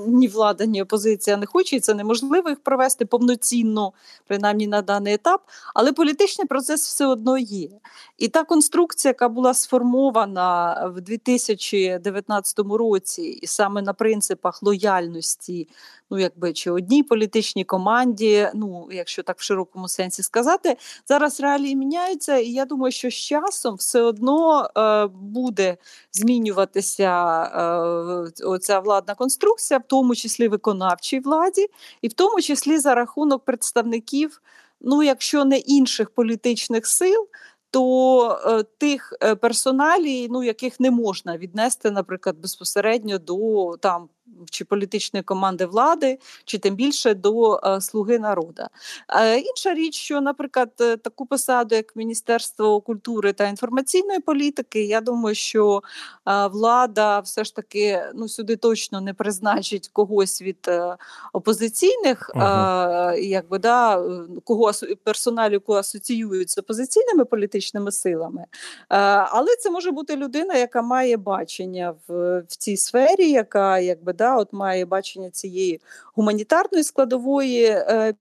ні 0.06 0.28
влада, 0.28 0.64
ні 0.64 0.82
опозиція 0.82 1.36
не 1.36 1.46
хоче, 1.46 1.76
і 1.76 1.80
це 1.80 1.94
неможливо 1.94 2.48
їх 2.48 2.60
провести 2.60 3.06
повноцінно, 3.06 3.92
принаймні 4.26 4.66
на 4.66 4.82
даний 4.82 5.14
етап. 5.14 5.40
Але 5.74 5.92
політичний 5.92 6.46
процес 6.46 6.86
все 6.86 7.06
одно 7.06 7.38
є. 7.38 7.68
І 8.18 8.28
та 8.28 8.44
конструкція, 8.44 9.10
яка 9.10 9.28
була 9.28 9.54
сформована 9.54 9.95
в 10.04 11.00
2019 11.00 12.58
році, 12.58 13.22
і 13.22 13.46
саме 13.46 13.82
на 13.82 13.92
принципах 13.92 14.62
лояльності, 14.62 15.68
ну 16.10 16.18
якби 16.18 16.52
чи 16.52 16.70
одній 16.70 17.02
політичній 17.02 17.64
команді, 17.64 18.48
ну 18.54 18.88
якщо 18.92 19.22
так 19.22 19.38
в 19.38 19.42
широкому 19.42 19.88
сенсі 19.88 20.22
сказати, 20.22 20.76
зараз 21.08 21.40
реалії 21.40 21.76
міняються, 21.76 22.36
і 22.36 22.48
я 22.48 22.64
думаю, 22.64 22.92
що 22.92 23.10
з 23.10 23.14
часом 23.14 23.74
все 23.74 24.02
одно 24.02 24.70
е, 24.76 25.06
буде 25.06 25.76
змінюватися 26.12 27.42
е, 27.42 28.44
оця 28.44 28.80
владна 28.80 29.14
конструкція, 29.14 29.78
в 29.78 29.84
тому 29.86 30.14
числі 30.14 30.48
виконавчій 30.48 31.20
владі, 31.20 31.66
і 32.02 32.08
в 32.08 32.12
тому 32.12 32.40
числі 32.40 32.78
за 32.78 32.94
рахунок 32.94 33.44
представників, 33.44 34.42
ну 34.80 35.02
якщо 35.02 35.44
не 35.44 35.58
інших 35.58 36.10
політичних 36.10 36.86
сил 36.86 37.28
то 37.76 38.38
е, 38.46 38.62
тих 38.62 39.12
е, 39.22 39.34
персоналій, 39.34 40.28
ну 40.30 40.42
яких 40.42 40.80
не 40.80 40.90
можна 40.90 41.38
віднести, 41.38 41.90
наприклад, 41.90 42.38
безпосередньо 42.38 43.18
до 43.18 43.76
там 43.76 44.08
чи 44.50 44.64
політичної 44.64 45.22
команди 45.22 45.66
влади, 45.66 46.18
чи 46.44 46.58
тим 46.58 46.74
більше 46.74 47.14
до 47.14 47.60
е, 47.64 47.80
слуги 47.80 48.18
народа. 48.18 48.68
Е, 49.08 49.38
інша 49.38 49.74
річ, 49.74 49.94
що, 49.94 50.20
наприклад, 50.20 50.72
е, 50.80 50.96
таку 50.96 51.26
посаду, 51.26 51.74
як 51.74 51.96
Міністерство 51.96 52.80
культури 52.80 53.32
та 53.32 53.48
інформаційної 53.48 54.20
політики, 54.20 54.84
я 54.84 55.00
думаю, 55.00 55.34
що 55.34 55.82
влада 56.52 57.20
все 57.20 57.44
ж 57.44 57.56
таки 57.56 58.02
ну 58.14 58.28
сюди 58.28 58.56
точно 58.56 59.00
не 59.00 59.14
призначить 59.14 59.88
когось 59.92 60.42
від 60.42 60.70
опозиційних, 61.32 62.30
ага. 62.34 63.14
якби 63.14 63.58
да 63.58 64.04
кого 64.44 64.72
персоналів, 65.04 65.60
кого 65.60 65.78
асоціюють 65.78 66.50
з 66.50 66.58
опозиційними 66.58 67.24
політичними 67.24 67.92
силами, 67.92 68.44
але 69.30 69.56
це 69.60 69.70
може 69.70 69.90
бути 69.90 70.16
людина, 70.16 70.54
яка 70.54 70.82
має 70.82 71.16
бачення 71.16 71.94
в, 72.08 72.40
в 72.40 72.56
цій 72.56 72.76
сфері, 72.76 73.30
яка 73.30 73.78
якби 73.78 74.12
да 74.16 74.36
от 74.36 74.52
має 74.52 74.84
бачення 74.84 75.30
цієї 75.30 75.80
гуманітарної 76.14 76.84
складової 76.84 77.64
е, 77.64 78.14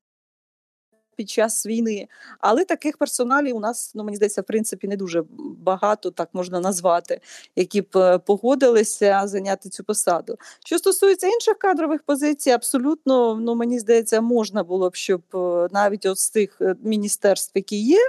під 1.16 1.30
час 1.30 1.66
війни. 1.66 2.08
Але 2.40 2.66
таких 2.66 2.98
персоналів 2.98 3.56
у 3.56 3.60
нас, 3.60 3.92
ну 3.96 4.04
мені 4.04 4.16
здається, 4.16 4.42
в 4.42 4.46
принципі, 4.46 4.88
не 4.88 4.98
дуже 4.98 5.24
багато, 5.60 6.12
так 6.12 6.30
можна 6.34 6.60
назвати, 6.60 7.20
які 7.56 7.82
б 7.82 7.88
е, 7.96 8.18
погодилися 8.18 9.22
зайняти 9.26 9.70
цю 9.70 9.84
посаду. 9.84 10.38
Що 10.66 10.78
стосується 10.78 11.28
інших 11.28 11.58
кадрових 11.58 12.04
позицій, 12.04 12.52
абсолютно 12.52 13.36
ну 13.36 13.56
мені 13.56 13.80
здається, 13.80 14.22
можна 14.22 14.64
було 14.64 14.90
б, 14.90 14.96
щоб 14.96 15.22
е, 15.34 15.68
навіть 15.72 16.06
от 16.06 16.20
з 16.20 16.30
тих 16.30 16.58
е, 16.62 16.76
міністерств, 16.84 17.52
які 17.56 17.82
є 17.82 18.00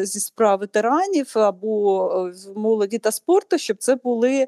зі 0.00 0.20
справ 0.20 0.58
ветеранів 0.60 1.32
або 1.34 2.30
молоді 2.56 2.98
та 2.98 3.12
спорту, 3.12 3.58
щоб 3.58 3.76
це 3.76 3.96
були 3.96 4.46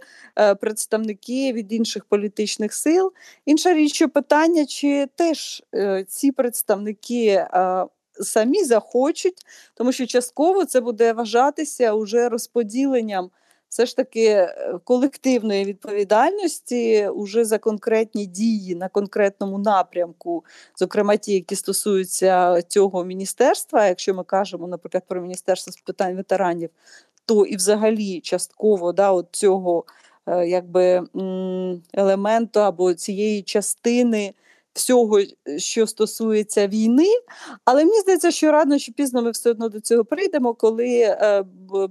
представники 0.60 1.52
від 1.52 1.72
інших 1.72 2.04
політичних 2.04 2.74
сил. 2.74 3.12
Інша 3.46 3.74
річ, 3.74 3.94
що 3.94 4.08
питання, 4.08 4.66
чи 4.66 5.08
теж 5.14 5.62
ці 6.08 6.32
представники 6.32 7.46
самі 8.20 8.64
захочуть, 8.64 9.46
тому 9.74 9.92
що 9.92 10.06
частково 10.06 10.64
це 10.64 10.80
буде 10.80 11.12
вважатися 11.12 11.92
уже 11.92 12.28
розподіленням 12.28 13.30
все 13.68 13.86
ж 13.86 13.96
таки 13.96 14.24
е, 14.24 14.78
колективної 14.84 15.64
відповідальності 15.64 17.08
уже 17.08 17.44
за 17.44 17.58
конкретні 17.58 18.26
дії 18.26 18.74
на 18.74 18.88
конкретному 18.88 19.58
напрямку, 19.58 20.44
зокрема 20.76 21.16
ті, 21.16 21.32
які 21.32 21.56
стосуються 21.56 22.62
цього 22.62 23.04
міністерства. 23.04 23.86
Якщо 23.86 24.14
ми 24.14 24.24
кажемо, 24.24 24.66
наприклад, 24.66 25.04
про 25.08 25.20
міністерство 25.20 25.72
з 25.72 25.76
питань 25.76 26.16
ветеранів, 26.16 26.70
то 27.26 27.44
і 27.44 27.56
взагалі 27.56 28.20
частково 28.20 28.92
да, 28.92 29.12
от 29.12 29.28
цього 29.30 29.84
е, 30.26 30.48
якби 30.48 31.02
елементу 31.94 32.60
або 32.60 32.94
цієї 32.94 33.42
частини 33.42 34.34
всього, 34.78 35.20
що 35.56 35.86
стосується 35.86 36.66
війни. 36.66 37.08
Але 37.64 37.84
мені 37.84 38.00
здається, 38.00 38.30
що 38.30 38.52
рано 38.52 38.78
чи 38.78 38.92
пізно 38.92 39.22
ми 39.22 39.30
все 39.30 39.50
одно 39.50 39.68
до 39.68 39.80
цього 39.80 40.04
прийдемо, 40.04 40.54
коли 40.54 40.98
е, 40.98 41.44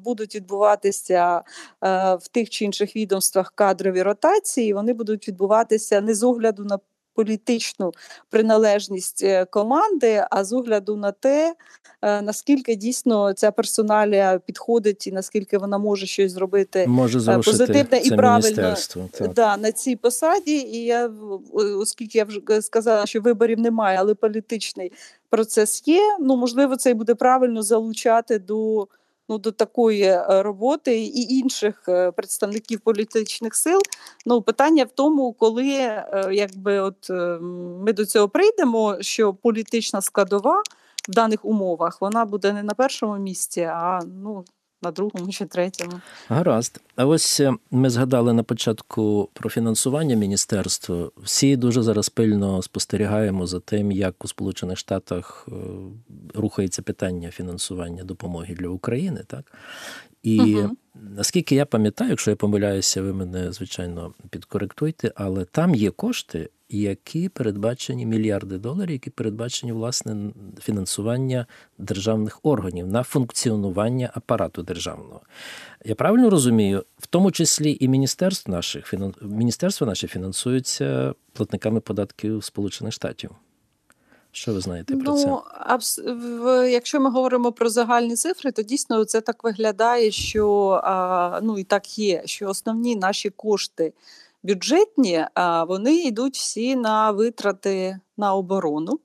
будуть 0.03 0.35
відбуватися 0.35 1.41
е, 1.83 2.15
в 2.15 2.27
тих 2.27 2.49
чи 2.49 2.65
інших 2.65 2.95
відомствах 2.95 3.51
кадрові 3.55 4.01
ротації, 4.01 4.73
вони 4.73 4.93
будуть 4.93 5.27
відбуватися 5.27 6.01
не 6.01 6.15
з 6.15 6.23
огляду 6.23 6.63
на 6.63 6.79
політичну 7.17 7.91
приналежність 8.29 9.23
е, 9.23 9.45
команди, 9.45 10.25
а 10.31 10.43
з 10.43 10.53
огляду 10.53 10.95
на 10.95 11.11
те, 11.11 11.55
е, 12.01 12.21
наскільки 12.21 12.75
дійсно 12.75 13.33
ця 13.33 13.51
персоналія 13.51 14.39
підходить 14.45 15.07
і 15.07 15.11
наскільки 15.11 15.57
вона 15.57 15.77
може 15.77 16.05
щось 16.05 16.31
зробити 16.31 16.87
може 16.87 17.31
е, 17.31 17.39
позитивне 17.39 17.97
і 18.03 18.11
правильно 18.11 18.75
да, 19.35 19.57
на 19.57 19.71
цій 19.71 19.95
посаді. 19.95 20.55
І 20.55 20.85
я 20.85 21.11
оскільки 21.53 22.17
я 22.17 22.23
вже 22.23 22.61
сказала, 22.61 23.05
що 23.05 23.21
виборів 23.21 23.59
немає, 23.59 23.97
але 23.99 24.13
політичний 24.13 24.91
процес 25.29 25.87
є. 25.87 26.17
Ну 26.19 26.35
можливо, 26.35 26.75
це 26.75 26.89
і 26.89 26.93
буде 26.93 27.15
правильно 27.15 27.63
залучати 27.63 28.39
до 28.39 28.87
ну 29.29 29.37
до 29.37 29.51
такої 29.51 30.03
е, 30.03 30.43
роботи 30.43 31.01
і 31.01 31.37
інших 31.37 31.83
е, 31.87 32.11
представників 32.11 32.79
політичних 32.79 33.55
сил. 33.55 33.79
Ну 34.25 34.41
питання 34.41 34.83
в 34.83 34.91
тому, 34.91 35.33
коли 35.33 35.69
е, 35.73 36.29
якби 36.31 36.79
от 36.79 37.09
ми 37.83 37.93
до 37.93 38.05
цього 38.05 38.29
прийдемо, 38.29 38.97
що 39.01 39.33
політична 39.33 40.01
складова 40.01 40.63
в 41.09 41.11
даних 41.11 41.45
умовах 41.45 42.01
вона 42.01 42.25
буде 42.25 42.53
не 42.53 42.63
на 42.63 42.73
першому 42.73 43.17
місці, 43.17 43.61
а 43.61 43.99
ну 44.23 44.45
на 44.81 44.91
другому 44.91 45.31
чи 45.31 45.45
третьому. 45.45 46.01
Гаразд. 46.29 46.81
А 46.95 47.05
ось 47.05 47.39
е, 47.39 47.53
ми 47.71 47.89
згадали 47.89 48.33
на 48.33 48.43
початку 48.43 49.29
про 49.33 49.49
фінансування 49.49 50.15
міністерства. 50.15 51.11
Всі 51.17 51.55
дуже 51.55 51.81
зараз 51.81 52.09
пильно 52.09 52.61
спостерігаємо 52.61 53.47
за 53.47 53.59
тим, 53.59 53.91
як 53.91 54.25
у 54.25 54.27
Сполучених 54.27 54.77
Штатах 54.77 55.47
е, 55.47 55.51
рухається 56.33 56.81
питання 56.81 57.31
фінансування 57.31 58.03
допомоги 58.03 58.53
для 58.53 58.67
України, 58.67 59.23
так 59.27 59.51
і 60.23 60.55
угу. 60.55 60.75
Наскільки 61.01 61.55
я 61.55 61.65
пам'ятаю, 61.65 62.09
якщо 62.09 62.31
я 62.31 62.35
помиляюся, 62.35 63.01
ви 63.01 63.13
мене 63.13 63.51
звичайно 63.51 64.13
підкоректуйте, 64.29 65.11
але 65.15 65.45
там 65.45 65.75
є 65.75 65.91
кошти, 65.91 66.49
які 66.69 67.29
передбачені 67.29 68.05
мільярди 68.05 68.57
доларів, 68.57 68.91
які 68.91 69.09
передбачені 69.09 69.71
власне 69.71 70.31
фінансування 70.61 71.45
державних 71.77 72.39
органів 72.43 72.87
на 72.87 73.03
функціонування 73.03 74.11
апарату 74.13 74.63
державного. 74.63 75.21
Я 75.85 75.95
правильно 75.95 76.29
розумію, 76.29 76.83
в 76.99 77.07
тому 77.07 77.31
числі 77.31 77.77
і 77.79 77.87
міністерство 77.87 78.53
наших 78.53 78.93
міністерство 79.21 79.87
наше 79.87 80.07
фінансується 80.07 81.13
платниками 81.33 81.79
податків 81.79 82.43
Сполучених 82.43 82.93
Штатів. 82.93 83.31
Що 84.31 84.53
ви 84.53 84.61
знаєте 84.61 84.95
про 84.95 85.11
ну, 85.13 85.17
це? 85.17 85.37
Абс... 85.59 85.99
В... 86.05 86.69
Якщо 86.71 86.99
ми 86.99 87.09
говоримо 87.09 87.51
про 87.51 87.69
загальні 87.69 88.15
цифри, 88.15 88.51
то 88.51 88.61
дійсно 88.61 89.05
це 89.05 89.21
так 89.21 89.43
виглядає, 89.43 90.11
що 90.11 90.69
а, 90.83 91.39
ну 91.43 91.57
і 91.57 91.63
так 91.63 91.99
є, 91.99 92.21
що 92.25 92.49
основні 92.49 92.95
наші 92.95 93.29
кошти 93.29 93.93
бюджетні, 94.43 95.25
вони 95.67 95.95
йдуть 95.95 96.35
всі 96.35 96.75
на 96.75 97.11
витрати 97.11 97.99
на 98.17 98.33
оборону. 98.33 98.99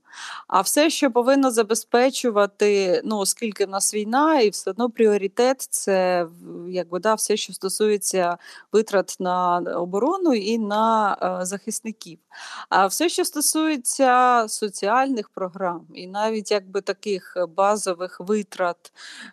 А 0.48 0.60
все, 0.60 0.90
що 0.90 1.10
повинно 1.10 1.50
забезпечувати, 1.50 3.00
ну 3.04 3.18
оскільки 3.18 3.66
в 3.66 3.68
нас 3.68 3.94
війна, 3.94 4.40
і 4.40 4.50
все 4.50 4.70
одно 4.70 4.90
пріоритет 4.90 5.62
це 5.70 6.26
якби 6.68 6.98
да, 6.98 7.14
все, 7.14 7.36
що 7.36 7.52
стосується 7.52 8.36
витрат 8.72 9.16
на 9.20 9.58
оборону 9.58 10.34
і 10.34 10.58
на 10.58 11.16
е, 11.22 11.44
захисників. 11.44 12.18
А 12.68 12.86
все, 12.86 13.08
що 13.08 13.24
стосується 13.24 14.44
соціальних 14.48 15.28
програм, 15.28 15.86
і 15.94 16.06
навіть 16.06 16.50
якби 16.50 16.80
таких 16.80 17.36
базових 17.56 18.20
витрат 18.20 18.92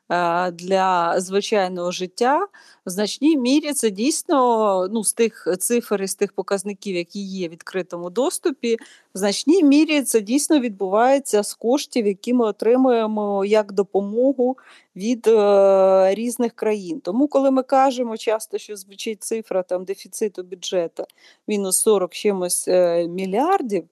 е, 0.09 0.51
для 0.51 1.19
звичайного 1.19 1.91
життя, 1.91 2.47
в 2.85 2.89
значній 2.89 3.37
мірі 3.37 3.73
це 3.73 3.89
дійсно 3.89 4.87
ну, 4.91 5.03
з 5.03 5.13
тих 5.13 5.47
цифр 5.59 6.01
і 6.01 6.07
з 6.07 6.15
тих 6.15 6.33
показників, 6.33 6.95
які 6.95 7.19
є 7.19 7.47
в 7.47 7.51
відкритому 7.51 8.09
доступі, 8.09 8.77
в 9.13 9.17
значній 9.17 9.63
мірі 9.63 10.01
це 10.01 10.21
дійсно 10.21 10.59
від 10.59 10.68
відбувається 10.69 11.43
з 11.43 11.53
коштів, 11.53 12.07
які 12.07 12.33
ми 12.33 12.45
отримуємо 12.45 13.45
як 13.45 13.71
допомогу 13.71 14.57
від 14.95 15.27
е, 15.27 16.15
різних 16.15 16.53
країн. 16.53 16.99
Тому, 16.99 17.27
коли 17.27 17.51
ми 17.51 17.63
кажемо 17.63 18.17
часто, 18.17 18.57
що 18.57 18.75
звучить 18.75 19.23
цифра 19.23 19.63
там 19.63 19.85
дефіциту 19.85 20.43
бюджету 20.43 21.03
мінус 21.47 21.79
40 21.79 22.13
чимось 22.13 22.67
е, 22.67 23.07
мільярдів, 23.07 23.83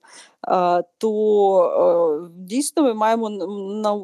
то 0.98 2.28
е, 2.28 2.30
дійсно 2.36 2.82
ми 2.82 2.94
маємо 2.94 3.30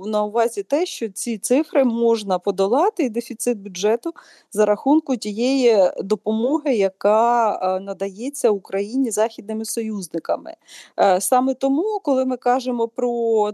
на, 0.07 0.25
увазі 0.25 0.62
те, 0.62 0.87
що 0.87 1.09
ці 1.09 1.38
цифри 1.38 1.85
можна 1.85 2.38
подолати, 2.38 3.05
і 3.05 3.09
дефіцит 3.09 3.59
бюджету 3.59 4.12
за 4.53 4.66
рахунку 4.66 5.16
тієї 5.16 5.90
допомоги, 5.99 6.77
яка 6.77 7.55
е, 7.55 7.81
надається 7.81 8.51
Україні 8.51 9.11
західними 9.11 9.64
союзниками. 9.64 10.55
Е, 11.01 11.20
саме 11.20 11.55
тому, 11.55 12.01
коли 12.03 12.25
ми 12.25 12.37
кажемо 12.37 12.88
про 12.88 13.51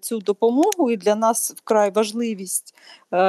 цю 0.00 0.18
допомогу, 0.18 0.90
і 0.90 0.96
для 0.96 1.14
нас 1.14 1.54
вкрай 1.56 1.90
важливість 1.90 2.74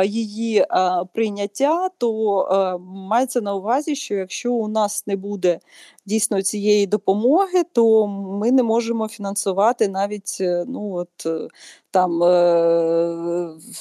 її 0.06 0.66
прийняття, 1.14 1.90
то 1.98 2.80
мається 3.10 3.42
на 3.42 3.56
увазі, 3.56 3.96
що 3.96 4.16
якщо 4.16 4.54
у 4.54 4.68
нас 4.68 5.08
не 5.08 5.16
буде 5.16 5.60
дійсно 6.06 6.42
цієї 6.42 6.88
допомоги, 6.88 7.64
то 7.74 8.08
ми 8.08 8.52
не 8.52 8.64
можемо 8.64 8.85
фінансувати 9.08 9.88
навіть 9.88 10.38
ну 10.68 10.94
от 10.94 11.28
там 11.96 12.22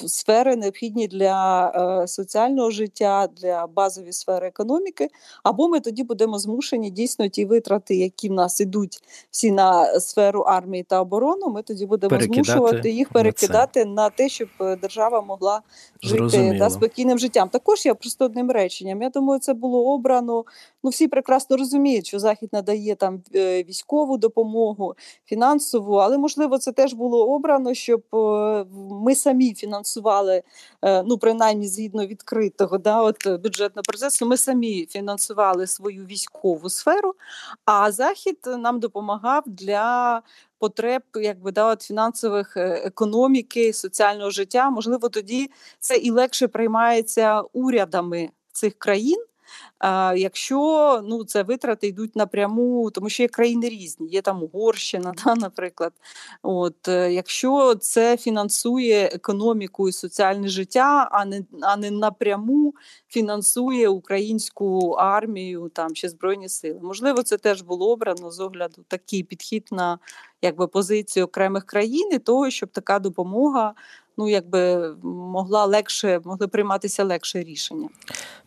сфери 0.07 0.55
необхідні 0.55 1.07
для 1.07 2.05
соціального 2.07 2.71
життя, 2.71 3.27
для 3.41 3.67
базової 3.67 4.13
сфери 4.13 4.47
економіки, 4.47 5.07
або 5.43 5.67
ми 5.67 5.79
тоді 5.79 6.03
будемо 6.03 6.39
змушені 6.39 6.89
дійсно 6.89 7.27
ті 7.27 7.45
витрати, 7.45 7.95
які 7.95 8.29
в 8.29 8.31
нас 8.31 8.61
ідуть 8.61 8.99
всі 9.31 9.51
на 9.51 9.99
сферу 9.99 10.41
армії 10.41 10.83
та 10.83 11.01
оборону. 11.01 11.49
Ми 11.49 11.61
тоді 11.61 11.85
будемо 11.85 12.09
перекидати 12.09 12.43
змушувати 12.43 12.91
їх 12.91 13.09
перекидати 13.09 13.85
на, 13.85 13.93
на 13.93 14.09
те, 14.09 14.29
щоб 14.29 14.49
держава 14.81 15.21
могла 15.21 15.61
жити 16.03 16.55
та, 16.59 16.69
спокійним 16.69 17.19
життям. 17.19 17.49
Також 17.49 17.85
я 17.85 17.95
просто 17.95 18.25
одним 18.25 18.51
реченням. 18.51 19.01
Я 19.01 19.09
думаю, 19.09 19.39
це 19.39 19.53
було 19.53 19.93
обрано. 19.93 20.45
Ну, 20.83 20.89
всі 20.89 21.07
прекрасно 21.07 21.57
розуміють, 21.57 22.07
що 22.07 22.19
Захід 22.19 22.49
надає 22.53 22.95
там 22.95 23.23
е, 23.35 23.63
військову 23.63 24.17
допомогу, 24.17 24.93
фінансову, 25.25 25.95
але 25.95 26.17
можливо 26.17 26.57
це 26.57 26.71
теж 26.71 26.93
було 26.93 27.27
обрано, 27.27 27.73
щоб 27.73 28.01
е, 28.01 28.04
ми 28.91 29.15
самі 29.15 29.53
фінансували, 29.53 30.43
е, 30.81 31.03
ну 31.03 31.17
принаймні 31.17 31.67
згідно 31.67 32.07
відкритого 32.07 32.77
да, 32.77 33.01
от 33.01 33.27
бюджетного 33.27 33.83
процесу. 33.83 34.25
Ми 34.25 34.37
самі 34.37 34.85
фінансували 34.85 35.67
свою 35.67 36.05
військову 36.05 36.69
сферу, 36.69 37.13
а 37.65 37.91
захід 37.91 38.37
нам 38.57 38.79
допомагав 38.79 39.43
для 39.45 40.21
потреб 40.59 41.01
якби 41.15 41.51
да, 41.51 41.71
от 41.71 41.81
фінансових 41.81 42.57
е, 42.57 42.81
економіки, 42.85 43.73
соціального 43.73 44.29
життя. 44.29 44.69
Можливо, 44.69 45.09
тоді 45.09 45.51
це 45.79 45.95
і 45.95 46.11
легше 46.11 46.47
приймається 46.47 47.41
урядами 47.53 48.29
цих 48.51 48.73
країн. 48.79 49.25
Якщо 50.15 51.01
ну 51.03 51.23
це 51.23 51.43
витрати 51.43 51.87
йдуть 51.87 52.15
напряму, 52.15 52.91
тому 52.91 53.09
що 53.09 53.23
є 53.23 53.29
країни 53.29 53.69
різні, 53.69 54.07
є 54.07 54.21
там 54.21 54.43
Угорщина, 54.43 55.13
да, 55.25 55.35
наприклад. 55.35 55.93
От 56.43 56.87
е, 56.87 57.13
Якщо 57.13 57.75
це 57.75 58.17
фінансує 58.17 59.05
економіку 59.05 59.89
і 59.89 59.91
соціальне 59.91 60.47
життя, 60.47 61.09
а 61.11 61.25
не 61.25 61.43
а 61.61 61.77
не 61.77 61.91
напряму 61.91 62.73
фінансує 63.07 63.89
українську 63.89 64.89
армію 64.89 65.71
там 65.73 65.93
чи 65.93 66.09
збройні 66.09 66.49
сили, 66.49 66.79
можливо, 66.83 67.23
це 67.23 67.37
теж 67.37 67.61
було 67.61 67.91
обрано 67.91 68.31
з 68.31 68.39
огляду 68.39 68.85
такий 68.87 69.23
підхід 69.23 69.67
на 69.71 69.99
якби 70.41 70.67
позицію 70.67 71.25
окремих 71.25 71.65
країн 71.65 72.09
і 72.13 72.19
того, 72.19 72.49
щоб 72.49 72.69
така 72.69 72.99
допомога 72.99 73.73
ну 74.17 74.29
якби 74.29 74.93
могла 75.03 75.65
легше 75.65 76.21
могли 76.25 76.47
прийматися 76.47 77.03
легше 77.03 77.43
рішення. 77.43 77.89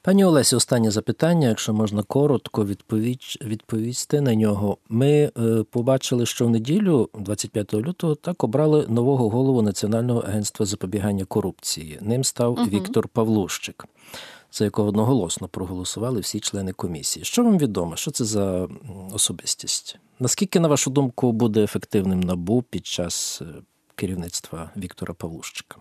Пані 0.03 0.25
Олесі, 0.25 0.57
останнє 0.57 0.91
запитання, 0.91 1.49
якщо 1.49 1.75
можна 1.75 2.03
коротко 2.03 2.65
відповідь, 2.65 3.39
відповісти 3.45 4.21
на 4.21 4.35
нього. 4.35 4.77
Ми 4.89 5.11
е, 5.39 5.65
побачили, 5.71 6.27
що 6.27 6.47
в 6.47 6.51
неділю, 6.51 7.09
25 7.19 7.75
лютого, 7.75 8.15
так 8.15 8.45
обрали 8.45 8.87
нового 8.89 9.29
голову 9.29 9.63
Національного 9.63 10.21
агентства 10.21 10.67
запобігання 10.67 11.25
корупції. 11.25 11.99
Ним 12.01 12.25
став 12.25 12.53
угу. 12.53 12.65
Віктор 12.65 13.09
Павлущик. 13.09 13.85
За 14.53 14.65
якого 14.65 14.89
одноголосно 14.89 15.49
проголосували 15.49 16.21
всі 16.21 16.41
члени 16.41 16.73
комісії. 16.73 17.25
Що 17.25 17.45
вам 17.45 17.59
відомо? 17.59 17.97
Що 17.97 18.11
це 18.11 18.25
за 18.25 18.69
особистість? 19.13 19.99
Наскільки, 20.21 20.61
на 20.61 20.69
вашу 20.69 20.91
думку, 20.91 21.33
буде 21.33 21.63
ефективним 21.63 22.21
набу 22.21 22.63
під 22.63 22.87
час 22.87 23.43
е, 23.43 23.45
керівництва 23.99 24.71
Віктора 24.77 25.15
Павлущика? 25.15 25.77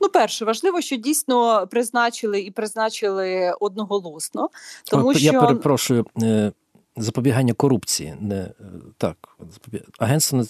Ну, 0.00 0.08
перше, 0.08 0.44
важливо, 0.44 0.80
що 0.80 0.96
дійсно 0.96 1.66
призначили 1.66 2.40
і 2.40 2.50
призначили 2.50 3.54
одноголосно. 3.60 4.48
Тому 4.84 5.12
Я 5.12 5.30
що... 5.30 5.40
перепрошую. 5.40 6.06
Е, 6.22 6.52
запобігання 6.96 7.52
корупції, 7.52 8.14
не 8.20 8.36
е, 8.36 8.54
так, 8.98 9.36
агентство 9.98 10.44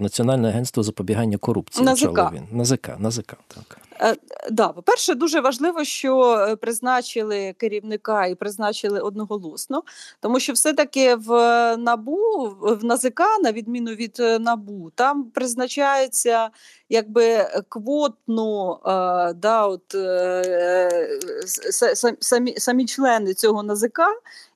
Національне 0.00 0.48
агентство 0.48 0.82
запобігання 0.82 1.36
корупції. 1.36 1.84
НАЗК. 1.84 2.32
він 2.34 2.46
НАЗК, 2.52 2.90
НАЗК, 2.98 3.36
так. 3.48 3.78
Е, 4.02 4.16
да, 4.50 4.68
по-перше, 4.68 5.14
дуже 5.14 5.40
важливо, 5.40 5.84
що 5.84 6.34
е, 6.34 6.56
призначили 6.56 7.54
керівника 7.58 8.26
і 8.26 8.34
призначили 8.34 9.00
одноголосно, 9.00 9.82
тому 10.20 10.40
що 10.40 10.52
все-таки 10.52 11.14
в 11.14 11.30
набу 11.76 12.56
в 12.60 12.84
НАЗК, 12.84 13.20
на 13.42 13.52
відміну 13.52 13.90
від 13.90 14.22
набу, 14.40 14.90
там 14.94 15.24
призначається 15.24 16.50
якби 16.88 17.48
квотно 17.68 18.80
е, 18.86 19.32
да, 19.34 19.66
от, 19.66 19.96
самі 22.20 22.54
самі 22.58 22.86
члени 22.86 23.34
цього 23.34 23.62
НАЗК, 23.62 24.00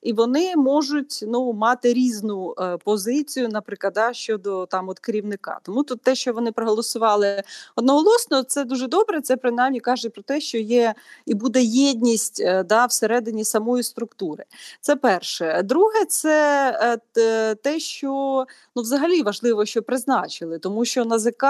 і 0.01 0.13
вони 0.13 0.55
можуть 0.55 1.23
ну, 1.27 1.53
мати 1.53 1.93
різну 1.93 2.55
позицію, 2.83 3.49
наприклад, 3.49 3.93
да, 3.93 4.13
щодо 4.13 4.65
там 4.65 4.89
от 4.89 4.99
керівника. 4.99 5.59
Тому 5.63 5.83
тут 5.83 6.01
те, 6.01 6.15
що 6.15 6.33
вони 6.33 6.51
проголосували 6.51 7.43
одноголосно, 7.75 8.43
це 8.43 8.63
дуже 8.63 8.87
добре. 8.87 9.21
Це 9.21 9.36
принаймні 9.37 9.79
каже 9.79 10.09
про 10.09 10.23
те, 10.23 10.41
що 10.41 10.57
є 10.57 10.93
і 11.25 11.33
буде 11.33 11.63
єдність 11.63 12.41
е, 12.41 12.63
да, 12.63 12.85
всередині 12.85 13.45
самої 13.45 13.83
структури. 13.83 14.43
Це 14.81 14.95
перше. 14.95 15.61
Друге, 15.63 16.05
це 16.09 16.99
е, 17.17 17.55
те, 17.55 17.79
що 17.79 18.45
ну, 18.75 18.81
взагалі 18.81 19.21
важливо, 19.21 19.65
що 19.65 19.81
призначили, 19.83 20.59
тому 20.59 20.85
що 20.85 21.05
НАЗК 21.05 21.43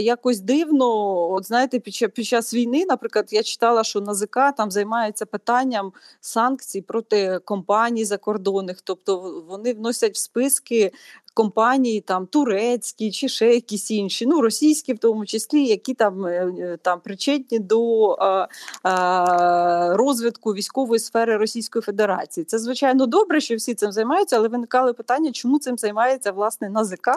якось 0.00 0.40
дивно, 0.40 0.86
от 1.30 1.46
знаєте, 1.46 1.78
під 2.08 2.24
час 2.26 2.54
війни, 2.54 2.84
наприклад, 2.88 3.28
я 3.30 3.42
читала, 3.42 3.84
що 3.84 4.00
НАЗК 4.00 4.36
там 4.56 4.70
займається 4.70 5.26
питанням 5.26 5.92
санкцій 6.20 6.80
проти 6.80 7.38
компаній 7.44 8.04
закордонних, 8.04 8.80
тобто 8.80 9.44
вони 9.48 9.74
вносять 9.74 10.14
в 10.14 10.18
списки 10.18 10.92
компанії, 11.40 12.00
там 12.00 12.26
турецькі 12.26 13.10
чи 13.10 13.28
ще 13.28 13.54
якісь 13.54 13.90
інші, 13.90 14.26
ну 14.26 14.40
російські 14.40 14.92
в 14.92 14.98
тому 14.98 15.26
числі, 15.26 15.64
які 15.64 15.94
там 15.94 16.26
е, 16.26 16.54
е, 16.58 16.78
там 16.82 17.00
причетні 17.00 17.58
до 17.58 18.10
а, 18.10 18.48
а, 18.82 19.96
розвитку 19.96 20.54
військової 20.54 20.98
сфери 20.98 21.36
Російської 21.36 21.82
Федерації. 21.82 22.44
Це 22.44 22.58
звичайно 22.58 23.06
добре, 23.06 23.40
що 23.40 23.56
всі 23.56 23.74
цим 23.74 23.92
займаються, 23.92 24.36
але 24.36 24.48
виникали 24.48 24.92
питання, 24.92 25.32
чому 25.32 25.58
цим 25.58 25.78
займається 25.78 26.32
власне 26.32 26.70
НАЗК, 26.70 27.08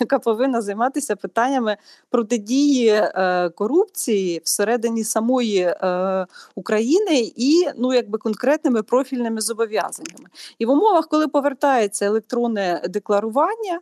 яка 0.00 0.18
повинна 0.18 0.62
займатися 0.62 1.16
питаннями 1.16 1.76
протидії 2.10 2.88
е, 2.88 3.50
корупції 3.54 4.40
всередині 4.44 5.04
самої 5.04 5.58
е, 5.58 6.26
України 6.54 7.32
і 7.36 7.66
ну 7.76 7.94
якби 7.94 8.18
конкретними 8.18 8.82
профільними 8.82 9.40
зобов'язаннями. 9.40 10.28
І 10.58 10.66
в 10.66 10.70
умовах, 10.70 11.08
коли 11.08 11.28
повертається 11.28 12.06
електронне 12.06 12.82
декларування 12.88 13.69
питання, 13.70 13.80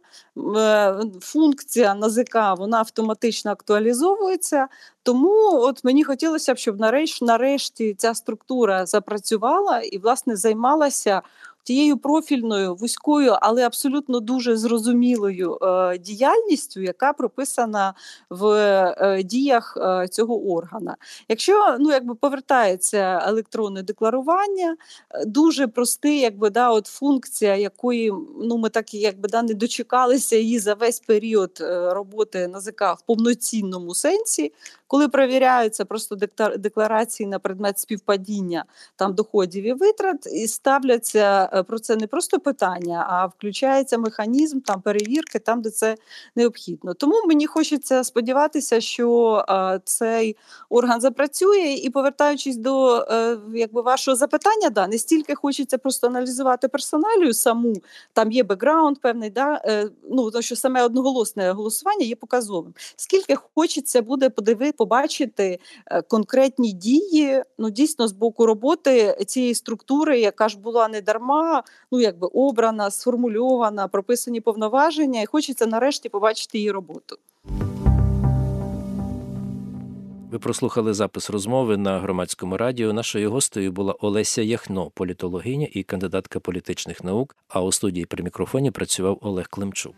е, 0.59 1.21
функція 1.21 1.95
НАЗК 1.95 2.35
вона 2.59 2.79
автоматично 2.79 3.51
актуалізовується. 3.51 4.69
Тому 5.03 5.51
от 5.53 5.85
мені 5.85 6.05
хотілося 6.05 6.55
б, 6.55 6.59
щоб 6.59 6.81
нарешті, 6.81 7.25
нарешті 7.25 7.95
ця 7.95 8.15
структура 8.15 8.87
запрацювала 8.87 9.81
і 9.81 9.99
власне 9.99 10.37
займалася 10.37 11.23
тією 11.69 11.97
профільною 11.97 12.75
вузькою, 12.75 13.37
але 13.41 13.67
абсолютно 13.67 14.21
дуже 14.21 14.57
зрозумілою 14.57 15.59
е, 15.63 15.99
діяльністю, 15.99 16.81
яка 16.81 17.13
прописана 17.13 17.95
в 18.31 18.47
е, 18.47 19.23
діях 19.23 19.79
е, 19.81 20.09
цього 20.09 20.53
органа. 20.53 20.97
Якщо 21.29 21.77
ну 21.81 21.91
якби 21.91 22.15
повертається 22.15 23.23
електронне 23.27 23.83
декларування, 23.83 24.77
дуже 25.27 25.67
простий, 25.67 26.21
якби 26.21 26.51
да, 26.51 26.71
от 26.71 26.87
функція, 26.87 27.57
якої 27.57 28.13
ну 28.41 28.59
ми 28.59 28.69
так 28.69 28.95
якби 28.95 29.29
да 29.29 29.43
не 29.43 29.55
дочекалися 29.55 30.37
її 30.37 30.59
за 30.59 30.75
весь 30.75 31.01
період 31.01 31.59
роботи 31.91 32.49
НАЗК 32.49 32.83
в 32.83 33.03
повноцінному 33.07 33.95
сенсі. 33.95 34.53
Коли 34.89 35.09
перевіряються 35.09 35.85
просто 35.85 36.17
декларації 36.59 37.27
на 37.27 37.39
предмет 37.39 37.79
співпадіння 37.79 38.65
там 38.97 39.15
доходів 39.15 39.65
і 39.65 39.73
витрат, 39.73 40.27
і 40.33 40.49
ставляться 40.49 41.51
е, 41.53 41.63
про 41.63 41.79
це 41.79 41.97
не 41.97 42.07
просто 42.07 42.41
питання, 42.41 43.07
а 43.09 43.27
включається 43.27 43.99
механізм 43.99 44.61
там 44.61 44.81
перевірки, 44.81 45.39
там 45.39 45.63
де 45.63 45.71
це 45.71 45.97
необхідно. 46.37 46.95
Тому 46.95 47.15
мені 47.27 47.47
хочеться 47.47 48.05
сподіватися, 48.05 48.81
що 48.81 49.45
е, 49.49 49.81
цей 49.85 50.37
орган 50.69 51.01
запрацює, 51.01 51.75
і 51.83 51.91
повертаючись 51.91 52.57
до 52.57 52.97
е, 53.11 53.39
якби 53.55 53.83
вашого 53.83 54.17
запитання, 54.17 54.71
да 54.71 54.87
не 54.87 54.99
стільки 54.99 55.35
хочеться 55.35 55.79
просто 55.79 56.07
аналізувати 56.07 56.69
персоналію 56.69 57.35
саму. 57.35 57.75
Там 58.13 58.33
є 58.33 58.43
бекграунд 58.43 58.99
певний, 59.01 59.31
да 59.31 59.63
ну 60.11 60.31
то 60.31 60.43
що 60.43 60.57
саме 60.57 60.83
одноголосне 60.83 61.53
голосування 61.53 62.05
є 62.05 62.17
показовим. 62.17 62.75
Скільки 62.97 63.35
хочеться 63.55 64.03
буде 64.03 64.31
подиви, 64.31 64.73
побачити 64.79 65.59
е, 65.87 66.03
конкретні 66.03 66.73
дії, 66.73 67.43
ну 67.59 67.71
дійсно 67.71 68.09
з 68.09 68.13
боку 68.13 68.47
роботи 68.47 69.17
цієї 69.27 69.55
структури, 69.55 70.21
яка 70.21 70.49
ж 70.49 70.59
була 70.59 70.89
не 70.89 71.01
дарма, 71.01 71.63
ну 71.93 72.01
якби 72.01 72.27
обрана, 72.27 72.91
сформульована, 72.91 73.89
прописані 73.89 74.41
повноваження, 74.41 75.23
і 75.23 75.27
хочеться 75.27 75.67
нарешті 75.67 76.09
побачити 76.09 76.59
її 76.59 76.71
роботу. 76.71 77.17
Ви 80.31 80.39
прослухали 80.39 80.95
запис 80.95 81.31
розмови 81.31 81.77
на 81.77 81.99
громадському 81.99 82.57
радіо. 82.57 82.93
Нашою 82.93 83.31
гостею 83.31 83.73
була 83.73 83.95
Олеся 84.01 84.43
Яхно, 84.43 84.91
політологиня 84.91 85.69
і 85.73 85.83
кандидатка 85.83 86.41
політичних 86.41 87.05
наук. 87.05 87.37
А 87.49 87.63
у 87.63 87.73
студії 87.73 88.07
при 88.07 88.25
мікрофоні 88.25 88.71
працював 88.71 89.19
Олег 89.23 89.49
Климчук. 89.49 89.95